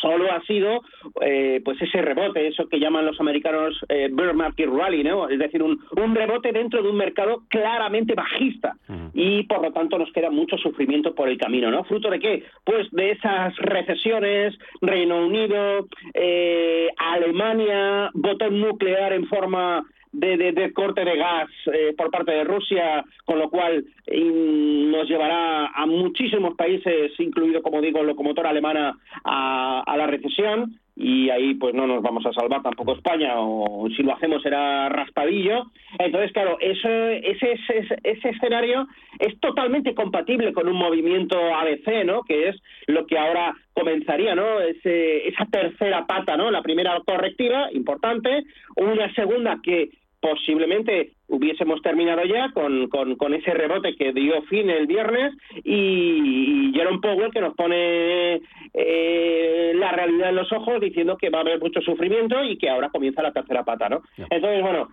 [0.00, 0.82] solo ha sido
[1.20, 5.28] eh, pues ese rebote, eso que llaman los americanos eh, bear market rally, ¿no?
[5.28, 8.76] Es decir, un, un rebote dentro de un mercado claramente bajista
[9.14, 11.84] y por lo tanto nos queda mucho sufrimiento por el camino, ¿no?
[11.84, 12.44] ¿Fruto de qué?
[12.64, 21.04] Pues de esas recesiones, Reino Unido, eh, Alemania, botón nuclear en forma de, de, corte
[21.04, 26.54] de gas eh, por parte de Rusia, con lo cual in- nos llevará a muchísimos
[26.56, 30.78] países, incluido, como digo, locomotora alemana, a, a la recesión.
[31.00, 34.88] Y ahí pues no nos vamos a salvar tampoco España, o si lo hacemos será
[34.88, 35.70] raspadillo.
[35.96, 38.88] Entonces, claro, eso, ese, ese, ese escenario
[39.20, 42.22] es totalmente compatible con un movimiento ABC, ¿no?
[42.22, 42.56] Que es
[42.88, 44.60] lo que ahora comenzaría, ¿no?
[44.60, 46.50] Ese, esa tercera pata, ¿no?
[46.50, 48.42] La primera correctiva, importante,
[48.74, 49.90] una segunda que
[50.20, 56.70] posiblemente hubiésemos terminado ya con, con, con ese rebote que dio fin el viernes y,
[56.70, 58.40] y Jerome Powell que nos pone
[58.74, 62.68] eh, la realidad en los ojos diciendo que va a haber mucho sufrimiento y que
[62.68, 64.02] ahora comienza la tercera pata, ¿no?
[64.16, 64.88] Entonces, bueno,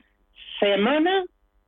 [0.60, 1.24] semana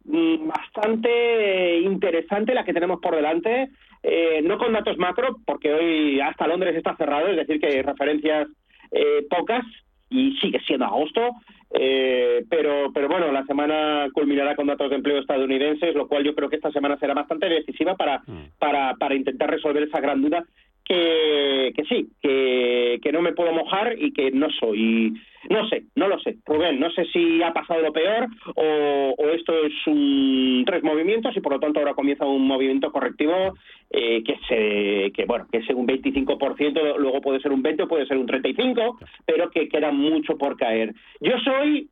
[0.05, 3.69] mm, bastante interesante la que tenemos por delante,
[4.03, 7.81] eh, no con datos macro, porque hoy hasta Londres está cerrado, es decir, que hay
[7.81, 8.47] referencias
[8.91, 9.65] eh, pocas
[10.09, 11.31] y sigue siendo agosto,
[11.71, 16.33] eh, pero, pero bueno, la semana culminará con datos de empleo estadounidenses, lo cual yo
[16.33, 18.23] creo que esta semana será bastante decisiva para,
[18.57, 20.45] para, para intentar resolver esa gran duda
[20.87, 25.13] que, sí, que, que no me puedo mojar y que no soy,
[25.49, 29.27] no sé, no lo sé, Rubén, no sé si ha pasado lo peor o, o
[29.29, 33.55] esto es un tres movimientos y por lo tanto ahora comienza un movimiento correctivo
[33.89, 37.87] eh, que se, que bueno, que es un 25%, luego puede ser un 20 o
[37.87, 40.93] puede ser un 35, pero que queda mucho por caer.
[41.19, 41.89] Yo soy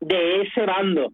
[0.00, 1.12] de ese bando,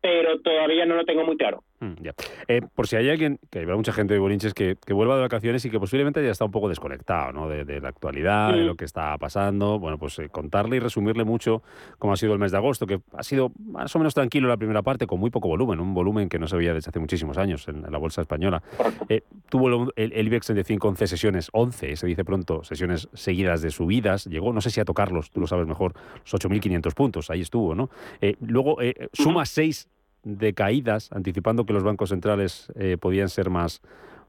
[0.00, 1.62] pero todavía no lo tengo muy claro.
[1.82, 2.14] Mm, ya.
[2.46, 5.22] Eh, por si hay alguien, que habrá mucha gente de Bolinches que, que vuelva de
[5.22, 7.48] vacaciones y que posiblemente ya está un poco desconectado ¿no?
[7.48, 8.66] de, de la actualidad, de Mm.
[8.66, 9.80] lo que está pasando.
[9.80, 11.62] Bueno, pues eh, contarle y resumirle mucho
[11.98, 14.56] cómo ha sido el mes de agosto, que ha sido más o menos tranquilo la
[14.56, 17.36] primera parte, con muy poco volumen, un volumen que no se veía desde hace muchísimos
[17.36, 18.62] años en, en la bolsa española.
[19.08, 23.60] Eh, tuvo el, el, el IBEX 35 11 sesiones, 11, se dice pronto, sesiones seguidas
[23.60, 24.26] de subidas.
[24.26, 27.74] Llegó, no sé si a tocarlos, tú lo sabes mejor, los 8.500 puntos, ahí estuvo,
[27.74, 27.90] ¿no?
[28.20, 29.88] Eh, luego eh, suma 6
[30.24, 33.80] de caídas, anticipando que los bancos centrales eh, podían ser más,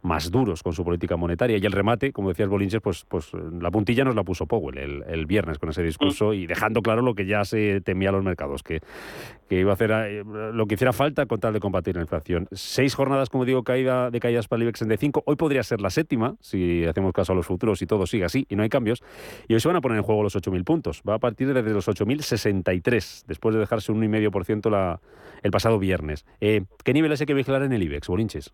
[0.03, 1.57] más duros con su política monetaria.
[1.57, 5.03] Y el remate, como decías Bolinches, pues, pues la puntilla nos la puso Powell el,
[5.07, 8.23] el viernes con ese discurso y dejando claro lo que ya se temía a los
[8.23, 8.81] mercados, que,
[9.47, 12.47] que iba a hacer eh, lo que hiciera falta con tal de combatir la inflación.
[12.51, 15.23] Seis jornadas, como digo, caída de caídas para el IBEX 35.
[15.25, 18.45] Hoy podría ser la séptima, si hacemos caso a los futuros y todo sigue así
[18.49, 19.01] y no hay cambios.
[19.47, 21.01] Y hoy se van a poner en juego los 8.000 puntos.
[21.07, 24.99] Va a partir desde los 8.063, después de dejarse un 1,5% la,
[25.43, 26.25] el pasado viernes.
[26.41, 28.53] Eh, ¿Qué niveles hay que vigilar en el IBEX, Bolinches?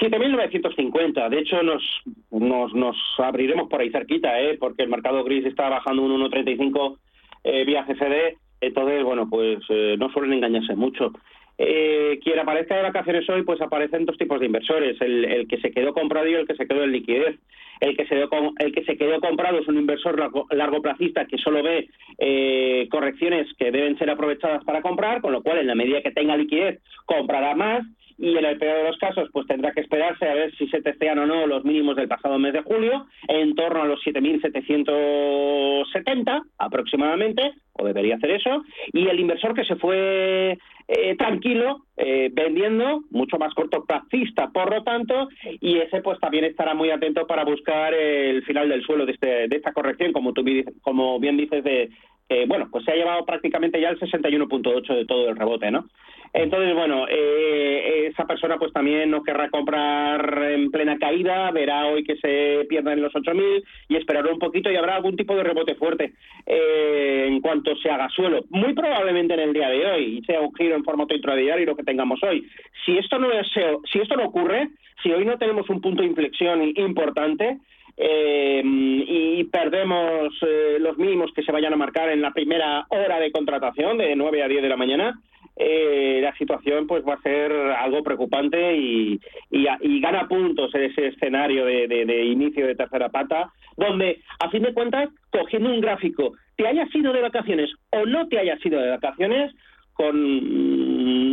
[0.00, 1.28] 7.950.
[1.28, 1.82] De hecho, nos,
[2.30, 4.56] nos, nos abriremos por ahí cerquita, ¿eh?
[4.58, 6.98] porque el mercado gris está bajando un 1.35
[7.44, 8.38] eh, vía CFD.
[8.60, 11.12] Entonces, bueno, pues eh, no suelen engañarse mucho.
[11.56, 15.60] Eh, quien aparezca de vacaciones hoy, pues aparecen dos tipos de inversores: el, el que
[15.60, 17.38] se quedó comprado y el que se quedó en liquidez.
[17.80, 21.26] El que se con, el que se quedó comprado es un inversor largo, largo placista
[21.26, 21.88] que solo ve
[22.18, 26.12] eh, correcciones que deben ser aprovechadas para comprar, con lo cual, en la medida que
[26.12, 27.84] tenga liquidez, comprará más
[28.18, 30.82] y en el peor de los casos pues tendrá que esperarse a ver si se
[30.82, 36.42] testean o no los mínimos del pasado mes de julio en torno a los 7.770
[36.58, 38.62] aproximadamente o debería hacer eso
[38.92, 44.84] y el inversor que se fue eh, tranquilo eh, vendiendo mucho más cortoplacista por lo
[44.84, 45.28] tanto
[45.60, 49.48] y ese pues también estará muy atento para buscar el final del suelo de, este,
[49.48, 50.44] de esta corrección como tú
[50.82, 51.90] como bien dices de
[52.28, 55.88] eh, bueno, pues se ha llevado prácticamente ya el 61.8 de todo el rebote, ¿no?
[56.34, 62.02] Entonces, bueno, eh, esa persona pues también no querrá comprar en plena caída, verá hoy
[62.02, 65.76] que se pierden los 8.000 y esperará un poquito y habrá algún tipo de rebote
[65.76, 66.12] fuerte
[66.44, 68.44] eh, en cuanto se haga suelo.
[68.50, 71.76] Muy probablemente en el día de hoy, y sea un giro en formato intradiario lo
[71.76, 72.44] que tengamos hoy.
[72.84, 73.46] Si esto no, es,
[73.92, 74.70] si esto no ocurre,
[75.04, 77.58] si hoy no tenemos un punto de inflexión importante,
[77.96, 83.20] eh, y perdemos eh, los mínimos que se vayan a marcar en la primera hora
[83.20, 85.20] de contratación de 9 a 10 de la mañana,
[85.56, 90.84] eh, la situación pues va a ser algo preocupante y, y, y gana puntos en
[90.84, 95.80] ese escenario de, de, inicio de tercera pata, donde a fin de cuentas, cogiendo un
[95.80, 99.54] gráfico, te hayas ido de vacaciones o no te hayas ido de vacaciones,
[99.94, 100.16] con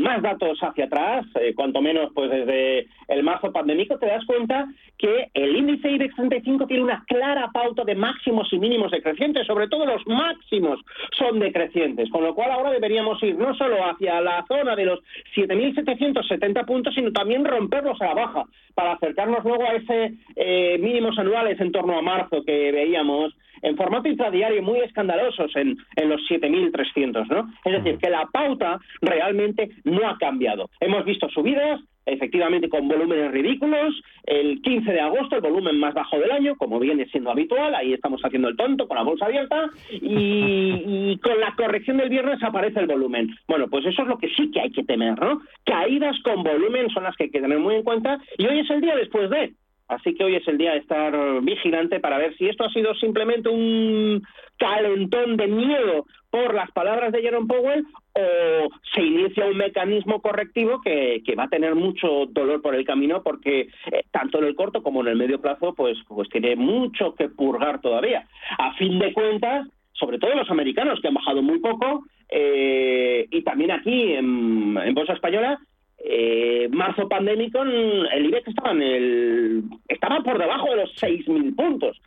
[0.01, 4.67] más datos hacia atrás, eh, cuanto menos pues desde el marzo pandémico, te das cuenta
[4.97, 9.67] que el índice IBEX 35 tiene una clara pauta de máximos y mínimos decrecientes, sobre
[9.67, 10.79] todo los máximos
[11.17, 14.99] son decrecientes, con lo cual ahora deberíamos ir no solo hacia la zona de los
[15.35, 18.43] 7.770 puntos, sino también romperlos a la baja,
[18.73, 23.77] para acercarnos luego a ese eh, mínimos anuales en torno a marzo que veíamos en
[23.77, 27.53] formato intradiario muy escandalosos en, en los 7.300, ¿no?
[27.63, 30.69] Es decir, que la pauta realmente no ha cambiado.
[30.79, 36.19] Hemos visto subidas, efectivamente con volúmenes ridículos, el 15 de agosto el volumen más bajo
[36.19, 39.69] del año, como viene siendo habitual, ahí estamos haciendo el tonto con la bolsa abierta,
[39.91, 43.29] y, con la corrección del viernes aparece el volumen.
[43.47, 45.41] Bueno, pues eso es lo que sí que hay que temer, ¿no?
[45.65, 48.69] Caídas con volumen son las que hay que tener muy en cuenta, y hoy es
[48.69, 49.53] el día después de,
[49.91, 52.95] Así que hoy es el día de estar vigilante para ver si esto ha sido
[52.95, 54.25] simplemente un
[54.57, 60.79] calentón de miedo por las palabras de Jerome Powell o se inicia un mecanismo correctivo
[60.81, 64.55] que, que va a tener mucho dolor por el camino porque eh, tanto en el
[64.55, 68.25] corto como en el medio plazo pues, pues tiene mucho que purgar todavía.
[68.59, 73.41] A fin de cuentas, sobre todo los americanos que han bajado muy poco eh, y
[73.41, 75.59] también aquí en, en Bolsa Española
[76.03, 82.01] eh, marzo pandémico el IBEX estaba en el estaba por debajo de los 6.000 puntos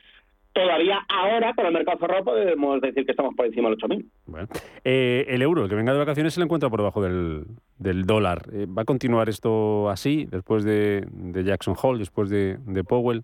[0.53, 4.49] todavía ahora con el mercado cerrado podemos decir que estamos por encima del 8.000 bueno.
[4.84, 7.45] eh, el euro el que venga de vacaciones se le encuentra por debajo del,
[7.78, 12.59] del dólar eh, ¿va a continuar esto así después de, de Jackson Hole después de,
[12.66, 13.22] de Powell?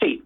[0.00, 0.22] Sí,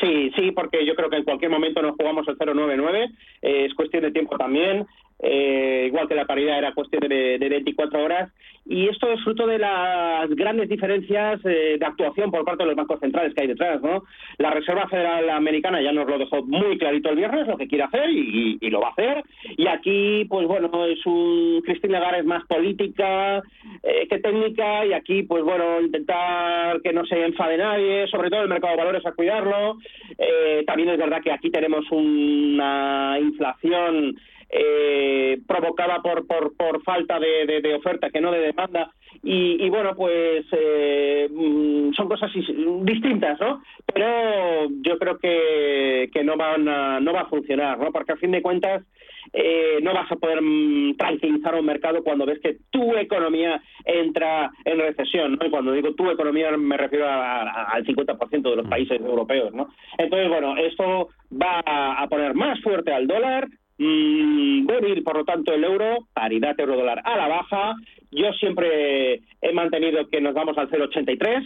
[0.00, 3.10] Sí, sí, porque yo creo que en cualquier momento nos jugamos el 099,
[3.42, 4.86] eh, es cuestión de tiempo también,
[5.20, 8.32] eh, igual que la paridad era cuestión de, de, 24 horas,
[8.66, 12.76] y esto es fruto de las grandes diferencias eh, de actuación por parte de los
[12.76, 14.04] bancos centrales que hay detrás, ¿no?
[14.38, 17.84] La Reserva Federal Americana ya nos lo dejó muy clarito el viernes, lo que quiere
[17.84, 19.22] hacer, y, y lo va a hacer,
[19.56, 23.42] y aquí, pues bueno, es un Christine Lagarde más política
[23.82, 28.42] eh, que técnica, y aquí, pues bueno, intentar que no se enfade nadie, sobre todo
[28.42, 29.78] el mercado de valores a cuidarlo,
[30.18, 34.16] eh, también es verdad que aquí tenemos una inflación
[34.56, 38.92] eh, provocada por, por, por falta de, de, de oferta que no de demanda.
[39.22, 43.62] Y, y bueno, pues eh, mm, son cosas is- distintas, ¿no?
[43.92, 47.90] Pero yo creo que, que no, van a, no va a funcionar, ¿no?
[47.90, 48.84] Porque a fin de cuentas
[49.32, 54.50] eh, no vas a poder mm, tranquilizar un mercado cuando ves que tu economía entra
[54.64, 55.46] en recesión, ¿no?
[55.46, 59.52] Y cuando digo tu economía me refiero a- a- al 50% de los países europeos,
[59.52, 59.68] ¿no?
[59.98, 63.48] Entonces, bueno, esto va a poner más fuerte al dólar,
[63.78, 67.74] mm, débil, por lo tanto, el euro, paridad euro-dólar a la baja.
[68.10, 71.44] Yo siempre he mantenido que nos vamos al 0,83,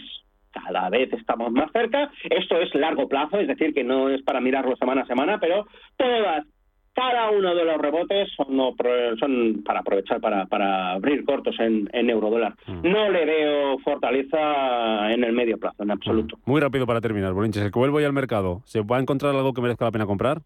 [0.51, 2.11] cada vez estamos más cerca.
[2.29, 5.65] Esto es largo plazo, es decir, que no es para mirarlo semana a semana, pero
[5.97, 6.45] todas,
[6.93, 8.75] cada uno de los rebotes son, no
[9.19, 12.55] son para aprovechar para, para abrir cortos en, en euro-dólar.
[12.83, 16.37] No le veo fortaleza en el medio plazo, en absoluto.
[16.45, 17.63] Muy rápido para terminar, Bolinches.
[17.63, 20.05] El que vuelvo ya al mercado, ¿se va a encontrar algo que merezca la pena
[20.05, 20.41] comprar?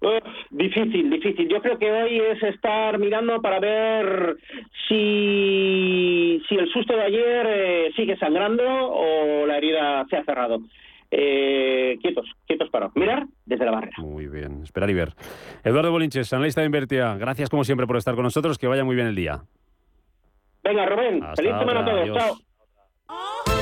[0.00, 1.48] Uf, difícil, difícil.
[1.48, 4.36] Yo creo que hoy es estar mirando para ver
[4.88, 10.60] si, si el susto de ayer eh, sigue sangrando o la herida se ha cerrado.
[11.10, 13.96] Eh, quietos, quietos para mirar desde la barrera.
[13.98, 15.12] Muy bien, esperar y ver.
[15.64, 18.94] Eduardo Bolinches, analista de Invertia, gracias como siempre por estar con nosotros, que vaya muy
[18.94, 19.42] bien el día.
[20.62, 22.16] Venga, Rubén, Hasta feliz semana a todos.
[22.16, 23.59] Chao.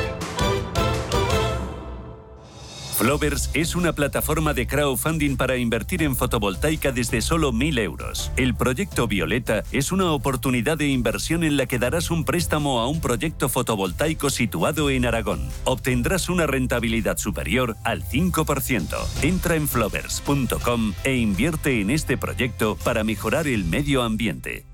[2.98, 8.32] Flovers es una plataforma de crowdfunding para invertir en fotovoltaica desde solo 1.000 euros.
[8.36, 12.88] El proyecto Violeta es una oportunidad de inversión en la que darás un préstamo a
[12.88, 15.48] un proyecto fotovoltaico situado en Aragón.
[15.62, 19.22] Obtendrás una rentabilidad superior al 5%.
[19.22, 24.64] Entra en flovers.com e invierte en este proyecto para mejorar el medio ambiente.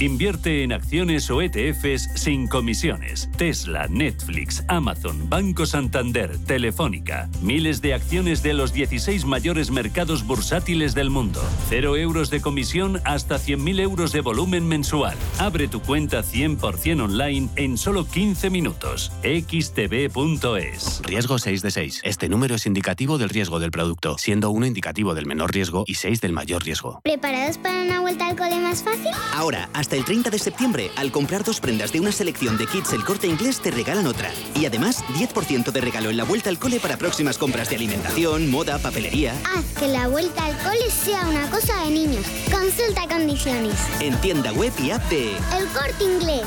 [0.00, 3.28] Invierte en acciones o ETFs sin comisiones.
[3.36, 7.28] Tesla, Netflix, Amazon, Banco Santander, Telefónica.
[7.42, 11.42] Miles de acciones de los 16 mayores mercados bursátiles del mundo.
[11.68, 15.18] Cero euros de comisión hasta 100.000 euros de volumen mensual.
[15.38, 19.12] Abre tu cuenta 100% online en solo 15 minutos.
[19.22, 21.02] xtb.es.
[21.04, 22.00] Riesgo 6 de 6.
[22.04, 25.96] Este número es indicativo del riesgo del producto, siendo 1 indicativo del menor riesgo y
[25.96, 27.00] 6 del mayor riesgo.
[27.04, 29.10] ¿Preparados para una vuelta al cole más fácil?
[29.34, 32.92] Ahora, hasta el 30 de septiembre, al comprar dos prendas de una selección de kits
[32.92, 34.30] El Corte Inglés, te regalan otra.
[34.54, 38.50] Y además, 10% de regalo en la vuelta al cole para próximas compras de alimentación,
[38.50, 39.34] moda, papelería.
[39.54, 42.24] Haz que la vuelta al cole sea una cosa de niños.
[42.50, 43.74] Consulta condiciones.
[44.00, 46.46] En tienda web y app de El corte inglés.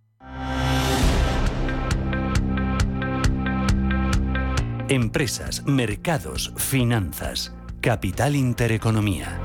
[4.91, 7.53] Empresas, mercados, finanzas.
[7.79, 9.39] Capital Intereconomía.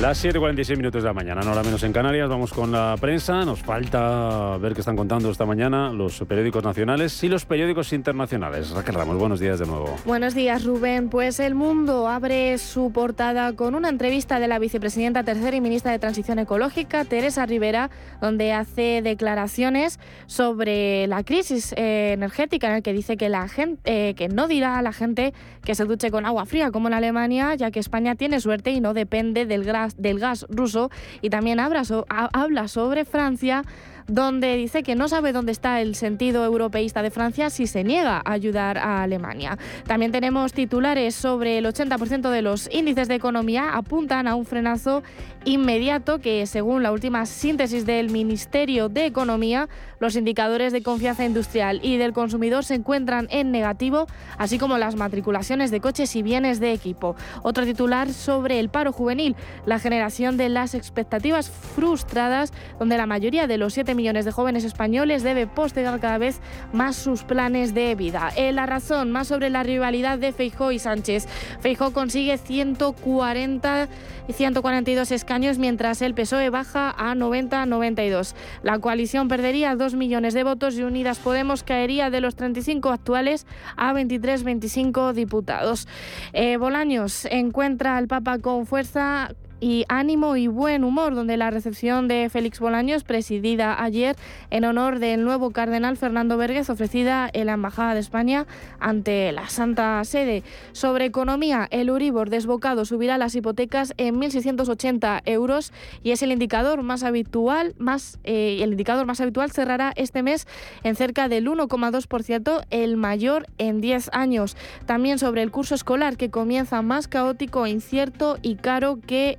[0.00, 2.28] Las 7.46 minutos de la mañana, no hora menos en Canarias.
[2.28, 3.44] Vamos con la prensa.
[3.44, 8.70] Nos falta ver qué están contando esta mañana los periódicos nacionales y los periódicos internacionales.
[8.70, 9.96] Raquel Ramos, buenos días de nuevo.
[10.04, 11.08] Buenos días, Rubén.
[11.08, 15.92] Pues El Mundo abre su portada con una entrevista de la vicepresidenta tercera y ministra
[15.92, 17.88] de Transición Ecológica, Teresa Rivera,
[18.20, 24.08] donde hace declaraciones sobre la crisis eh, energética, en el que dice que, la gente,
[24.08, 25.32] eh, que no dirá a la gente
[25.64, 28.80] que se duche con agua fría, como en Alemania, ya que España tiene suerte y
[28.80, 29.64] no depende del
[29.96, 30.90] del gas ruso.
[31.20, 33.62] Y también so- ha- habla sobre Francia
[34.06, 38.22] donde dice que no sabe dónde está el sentido europeísta de Francia si se niega
[38.24, 39.58] a ayudar a Alemania.
[39.86, 45.02] También tenemos titulares sobre el 80% de los índices de economía apuntan a un frenazo
[45.44, 51.80] inmediato que, según la última síntesis del Ministerio de Economía, los indicadores de confianza industrial
[51.82, 54.06] y del consumidor se encuentran en negativo,
[54.38, 57.16] así como las matriculaciones de coches y bienes de equipo.
[57.42, 59.36] Otro titular sobre el paro juvenil,
[59.66, 64.64] la generación de las expectativas frustradas, donde la mayoría de los 7 millones de jóvenes
[64.64, 66.40] españoles debe postergar cada vez
[66.72, 68.32] más sus planes de vida.
[68.36, 71.26] Eh, la razón, más sobre la rivalidad de Feijó y Sánchez.
[71.60, 73.88] Feijó consigue 140
[74.26, 78.34] y 142 escaños, mientras el PSOE baja a 90-92.
[78.62, 83.46] La coalición perdería 2 millones de votos y Unidas Podemos caería de los 35 actuales
[83.76, 85.86] a 23-25 diputados.
[86.32, 89.34] Eh, Bolaños encuentra al Papa con fuerza
[89.64, 94.14] y ánimo y buen humor, donde la recepción de Félix Bolaños, presidida ayer
[94.50, 98.46] en honor del nuevo cardenal Fernando Verguez, ofrecida en la Embajada de España
[98.78, 100.42] ante la Santa Sede.
[100.72, 106.82] Sobre economía, el Uribor desbocado subirá las hipotecas en 1.680 euros y es el indicador
[106.82, 110.46] más habitual, más, eh, el indicador más habitual cerrará este mes
[110.82, 114.58] en cerca del 1,2%, el mayor en 10 años.
[114.84, 119.38] También sobre el curso escolar que comienza más caótico, incierto y caro que,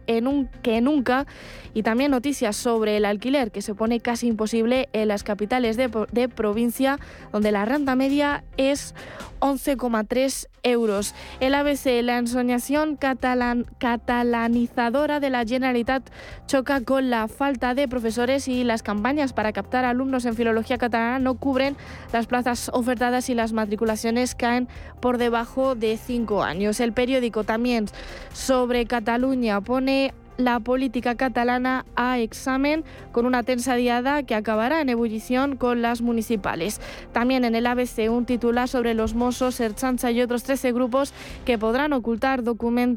[0.61, 1.26] que nunca.
[1.74, 5.89] Y también noticias sobre el alquiler que se pone casi imposible en las capitales de,
[6.11, 6.99] de provincia,
[7.32, 8.95] donde la renta media es
[9.39, 11.13] 11,3 euros.
[11.39, 16.09] El ABC, la ensoñación catalan, catalanizadora de la Generalitat,
[16.47, 21.20] choca con la falta de profesores y las campañas para captar alumnos en filología catalana
[21.20, 21.78] no cubren
[22.11, 24.68] las plazas ofertadas y las matriculaciones caen
[24.99, 26.80] por debajo de cinco años.
[26.80, 27.86] El periódico también
[28.34, 30.05] sobre Cataluña pone
[30.38, 36.02] la política catalana a examen con una tensa diada que acabará en ebullición con las
[36.02, 36.82] municipales.
[37.14, 41.14] También en el ABC un titular sobre los Mossos, Erchancha y otros 13 grupos
[41.46, 42.44] que podrán ocultar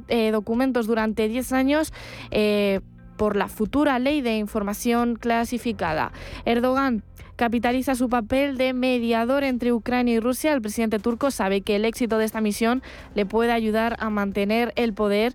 [0.08, 1.92] eh, documentos durante 10 años.
[2.30, 2.80] Eh,
[3.16, 6.12] por la futura ley de información clasificada.
[6.44, 7.02] Erdogan
[7.38, 10.52] capitaliza su papel de mediador entre Ucrania y Rusia.
[10.52, 12.82] El presidente turco sabe que el éxito de esta misión
[13.14, 15.34] le puede ayudar a mantener el poder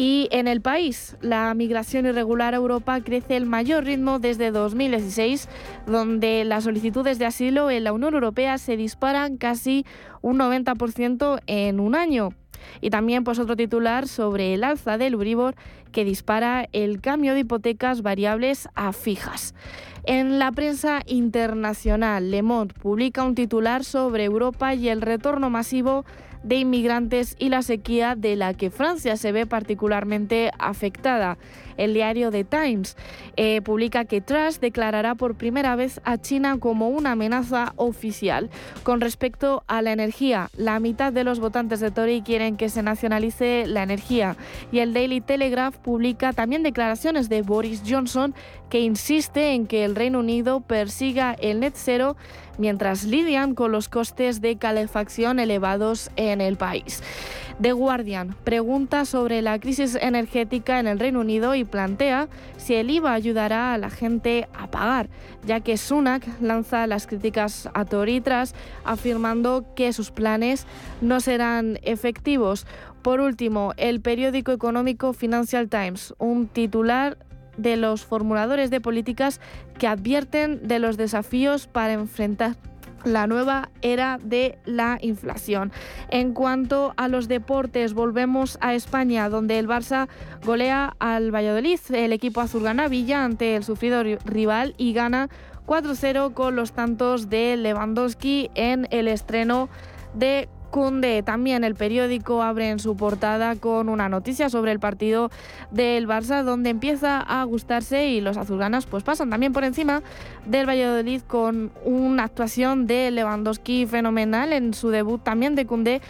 [0.00, 5.46] y en el país, la migración irregular a Europa crece el mayor ritmo desde 2016,
[5.86, 9.84] donde las solicitudes de asilo en la Unión Europea se disparan casi
[10.22, 12.30] un 90% en un año.
[12.80, 15.54] Y también pues otro titular sobre el alza del Uribor
[15.92, 19.54] que dispara el cambio de hipotecas variables a fijas.
[20.04, 26.06] En la prensa internacional, Le Monde publica un titular sobre Europa y el retorno masivo
[26.42, 31.38] de inmigrantes y la sequía de la que Francia se ve particularmente afectada.
[31.76, 32.96] El diario The Times
[33.36, 38.50] eh, publica que Truss declarará por primera vez a China como una amenaza oficial.
[38.82, 42.82] Con respecto a la energía, la mitad de los votantes de Tory quieren que se
[42.82, 44.36] nacionalice la energía
[44.70, 48.34] y el Daily Telegraph publica también declaraciones de Boris Johnson
[48.68, 52.16] que insiste en que el Reino Unido persiga el net cero
[52.58, 57.02] mientras lidian con los costes de calefacción elevados en el país.
[57.60, 62.88] The Guardian pregunta sobre la crisis energética en el Reino Unido y plantea si el
[62.88, 65.10] IVA ayudará a la gente a pagar,
[65.44, 70.66] ya que Sunak lanza las críticas a Tory tras afirmando que sus planes
[71.02, 72.66] no serán efectivos.
[73.02, 77.18] Por último, el periódico económico Financial Times, un titular
[77.62, 79.40] de los formuladores de políticas
[79.78, 82.56] que advierten de los desafíos para enfrentar
[83.04, 85.72] la nueva era de la inflación.
[86.10, 90.08] En cuanto a los deportes, volvemos a España, donde el Barça
[90.44, 91.80] golea al Valladolid.
[91.90, 95.28] El equipo azul gana Villa ante el sufrido rival y gana
[95.66, 99.68] 4-0 con los tantos de Lewandowski en el estreno
[100.14, 101.22] de Cunde.
[101.22, 105.30] También el periódico abre en su portada con una noticia sobre el partido
[105.70, 110.02] del Barça, donde empieza a gustarse y los azulganas pues pasan también por encima
[110.46, 116.00] del Valladolid con una actuación de Lewandowski fenomenal en su debut también de Cunde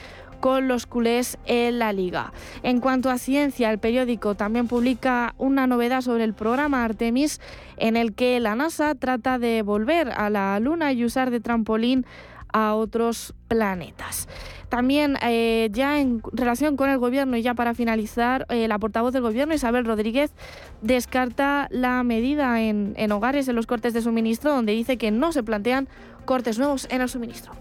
[0.40, 2.32] con los culés en la liga.
[2.62, 7.40] En cuanto a ciencia, el periódico también publica una novedad sobre el programa Artemis
[7.76, 12.06] en el que la NASA trata de volver a la Luna y usar de trampolín
[12.53, 14.28] a otros planetas.
[14.68, 19.12] También eh, ya en relación con el gobierno y ya para finalizar, eh, la portavoz
[19.12, 20.32] del gobierno, Isabel Rodríguez,
[20.80, 25.32] descarta la medida en, en hogares en los cortes de suministro, donde dice que no
[25.32, 25.88] se plantean
[26.24, 27.53] cortes nuevos en el suministro.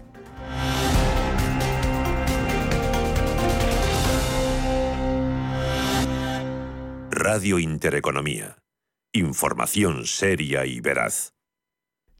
[7.10, 8.56] Radio Intereconomía.
[9.12, 11.34] Información seria y veraz.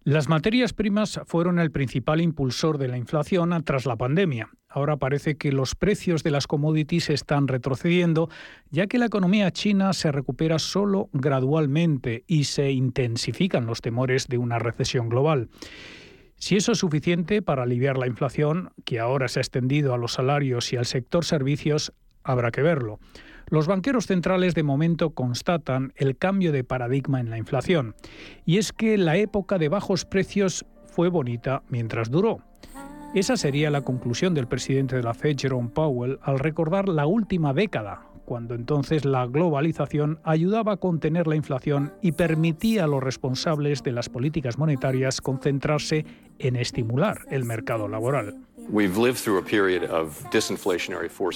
[0.02, 4.48] Las materias primas fueron el principal impulsor de la inflación tras la pandemia.
[4.66, 8.30] Ahora parece que los precios de las commodities están retrocediendo,
[8.70, 14.38] ya que la economía china se recupera solo gradualmente y se intensifican los temores de
[14.38, 15.50] una recesión global.
[16.36, 20.14] Si eso es suficiente para aliviar la inflación, que ahora se ha extendido a los
[20.14, 21.92] salarios y al sector servicios,
[22.24, 23.00] habrá que verlo.
[23.50, 27.96] Los banqueros centrales de momento constatan el cambio de paradigma en la inflación,
[28.46, 32.38] y es que la época de bajos precios fue bonita mientras duró.
[33.12, 37.52] Esa sería la conclusión del presidente de la Fed, Jerome Powell, al recordar la última
[37.52, 43.82] década, cuando entonces la globalización ayudaba a contener la inflación y permitía a los responsables
[43.82, 46.06] de las políticas monetarias concentrarse
[46.38, 48.36] en estimular el mercado laboral.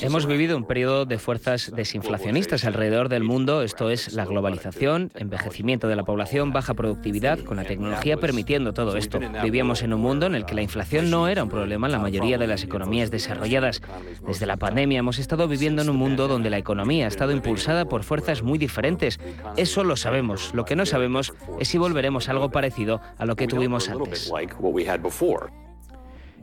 [0.02, 5.88] Hemos vivido un periodo de fuerzas desinflacionistas alrededor del mundo, esto es la globalización, envejecimiento
[5.88, 9.18] de la población, baja productividad, con la tecnología permitiendo todo esto.
[9.42, 11.98] Vivíamos en un mundo en el que la inflación no era un problema en la
[11.98, 13.82] mayoría de las economías desarrolladas.
[14.24, 17.86] Desde la pandemia hemos estado viviendo en un mundo donde la economía ha estado impulsada
[17.86, 19.18] por fuerzas muy diferentes.
[19.56, 20.54] Eso lo sabemos.
[20.54, 24.30] Lo que no sabemos es si volveremos a algo parecido a lo que tuvimos antes.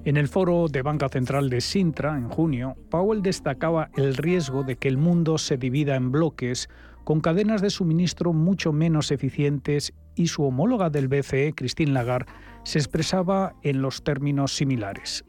[0.03, 4.75] En el foro de Banca Central de Sintra, en junio, Powell destacaba el riesgo de
[4.75, 6.69] que el mundo se divida en bloques
[7.03, 12.31] con cadenas de suministro mucho menos eficientes y su homóloga del BCE, Christine Lagarde,
[12.63, 15.23] se expresaba en los términos similares.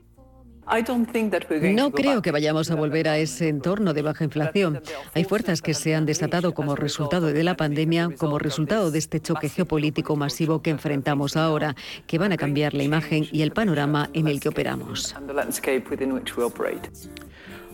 [1.74, 4.80] No creo que vayamos a volver a ese entorno de baja inflación.
[5.14, 9.20] Hay fuerzas que se han desatado como resultado de la pandemia, como resultado de este
[9.20, 11.74] choque geopolítico masivo que enfrentamos ahora,
[12.06, 15.14] que van a cambiar la imagen y el panorama en el que operamos.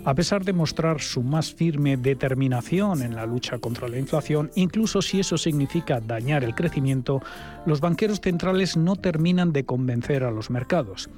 [0.05, 5.03] A pesar de mostrar su más firme determinación en la lucha contra la inflación, incluso
[5.03, 7.21] si eso significa dañar el crecimiento,
[7.67, 11.11] los banqueros centrales no terminan de convencer a los mercados.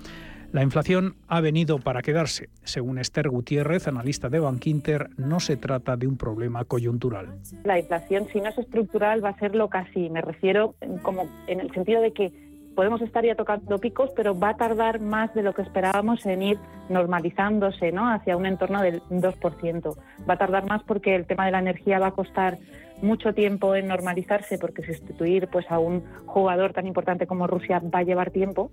[0.53, 2.49] La inflación ha venido para quedarse.
[2.65, 7.39] Según Esther Gutiérrez, analista de Bankinter, no se trata de un problema coyuntural.
[7.63, 10.11] La inflación, si no es estructural, va a serlo casi.
[10.11, 12.33] Me refiero como en el sentido de que
[12.75, 16.43] podemos estar ya tocando picos, pero va a tardar más de lo que esperábamos en
[16.43, 18.11] ir normalizándose ¿no?
[18.11, 19.97] hacia un entorno del 2%.
[20.29, 22.59] Va a tardar más porque el tema de la energía va a costar
[23.03, 28.01] mucho tiempo en normalizarse, porque sustituir pues, a un jugador tan importante como Rusia va
[28.01, 28.73] a llevar tiempo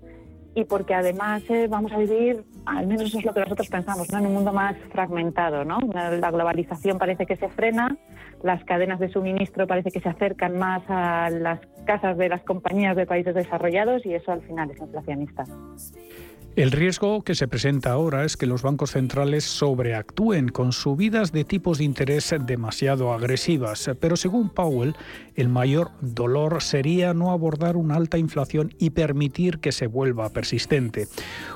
[0.54, 4.10] y porque además eh, vamos a vivir, al menos eso es lo que nosotros pensamos,
[4.10, 4.18] ¿no?
[4.18, 5.64] en un mundo más fragmentado.
[5.64, 5.78] ¿no?
[5.92, 7.96] La globalización parece que se frena,
[8.42, 12.96] las cadenas de suministro parece que se acercan más a las casas de las compañías
[12.96, 15.44] de países desarrollados y eso al final es inflacionista.
[16.58, 21.44] El riesgo que se presenta ahora es que los bancos centrales sobreactúen con subidas de
[21.44, 24.96] tipos de interés demasiado agresivas, pero según Powell,
[25.36, 31.06] el mayor dolor sería no abordar una alta inflación y permitir que se vuelva persistente.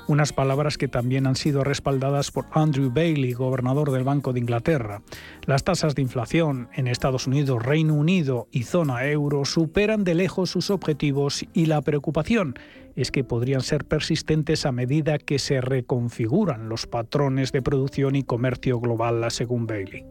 [0.06, 5.02] Unas palabras que también han sido respaldadas por Andrew Bailey, gobernador del Banco de Inglaterra.
[5.46, 10.50] Las tasas de inflación en Estados Unidos, Reino Unido y zona euro superan de lejos
[10.50, 12.54] sus objetivos y la preocupación
[12.96, 18.22] es que podrían ser persistentes a medida que se reconfiguran los patrones de producción y
[18.22, 20.04] comercio global, según Bailey.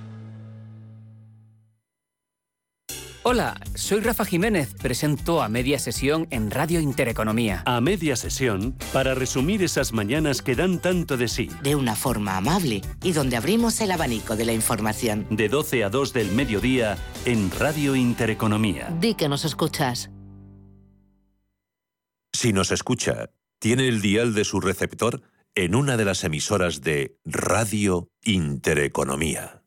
[3.25, 7.63] Hola, soy Rafa Jiménez, presento a media sesión en Radio Intereconomía.
[7.65, 11.49] A media sesión, para resumir esas mañanas que dan tanto de sí.
[11.63, 15.25] De una forma amable y donde abrimos el abanico de la información.
[15.29, 18.93] De 12 a 2 del mediodía en Radio Intereconomía.
[18.99, 20.11] Di que nos escuchas.
[22.33, 25.21] Si nos escucha, tiene el dial de su receptor
[25.55, 29.62] en una de las emisoras de Radio Intereconomía.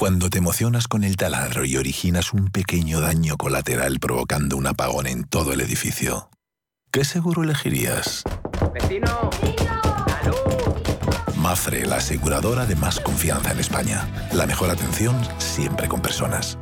[0.00, 5.06] Cuando te emocionas con el taladro y originas un pequeño daño colateral provocando un apagón
[5.06, 6.30] en todo el edificio,
[6.90, 8.24] ¿qué seguro elegirías?
[8.72, 9.28] ¡Vecino!
[11.36, 14.08] Mafre, la aseguradora de más confianza en España.
[14.32, 16.56] La mejor atención siempre con personas.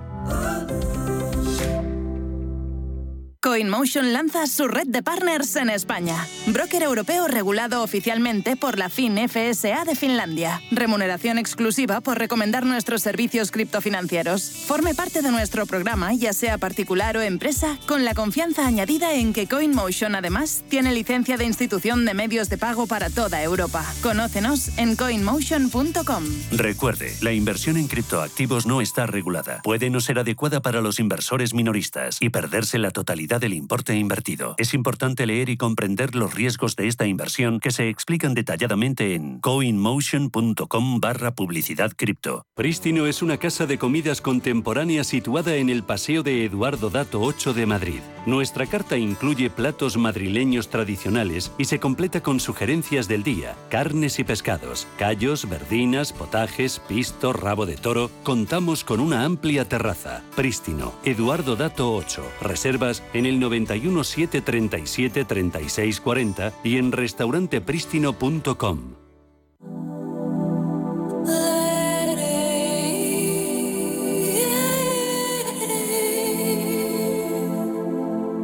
[3.41, 6.27] CoinMotion lanza su red de partners en España.
[6.49, 10.61] Broker europeo regulado oficialmente por la FinFSA de Finlandia.
[10.73, 14.43] Remuneración exclusiva por recomendar nuestros servicios criptofinancieros.
[14.67, 19.33] Forme parte de nuestro programa, ya sea particular o empresa, con la confianza añadida en
[19.33, 23.85] que CoinMotion además tiene licencia de institución de medios de pago para toda Europa.
[24.03, 26.25] Conócenos en coinmotion.com.
[26.51, 29.63] Recuerde, la inversión en criptoactivos no está regulada.
[29.63, 34.55] Puede no ser adecuada para los inversores minoristas y perderse la totalidad del importe invertido.
[34.57, 39.41] Es importante leer y comprender los riesgos de esta inversión que se explican detalladamente en
[39.41, 42.47] coinmotion.com barra publicidad cripto.
[42.55, 47.53] Prístino es una casa de comidas contemporánea situada en el Paseo de Eduardo Dato 8
[47.53, 48.01] de Madrid.
[48.25, 54.25] Nuestra carta incluye platos madrileños tradicionales y se completa con sugerencias del día, carnes y
[54.25, 58.11] pescados, callos, verdinas, potajes, pisto, rabo de toro.
[58.23, 60.23] Contamos con una amplia terraza.
[60.37, 62.23] Prístino, Eduardo Dato 8.
[62.43, 68.79] Reservas el 91 737 36 40 y en restaurantepristino.com.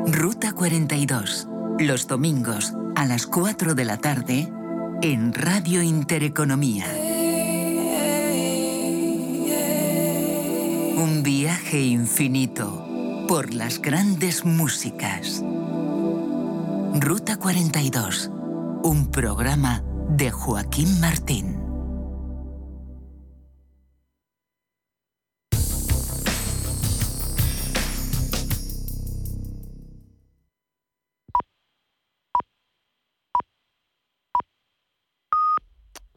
[0.07, 1.49] Ruta 42.
[1.81, 4.49] Los domingos a las 4 de la tarde
[5.03, 6.87] en Radio Intereconomía.
[10.97, 12.84] Un viaje infinito
[13.27, 15.43] por las grandes músicas.
[17.01, 18.31] Ruta 42,
[18.83, 21.61] un programa de Joaquín Martín.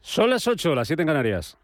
[0.00, 1.56] Son las 8, las 7 en Canarias.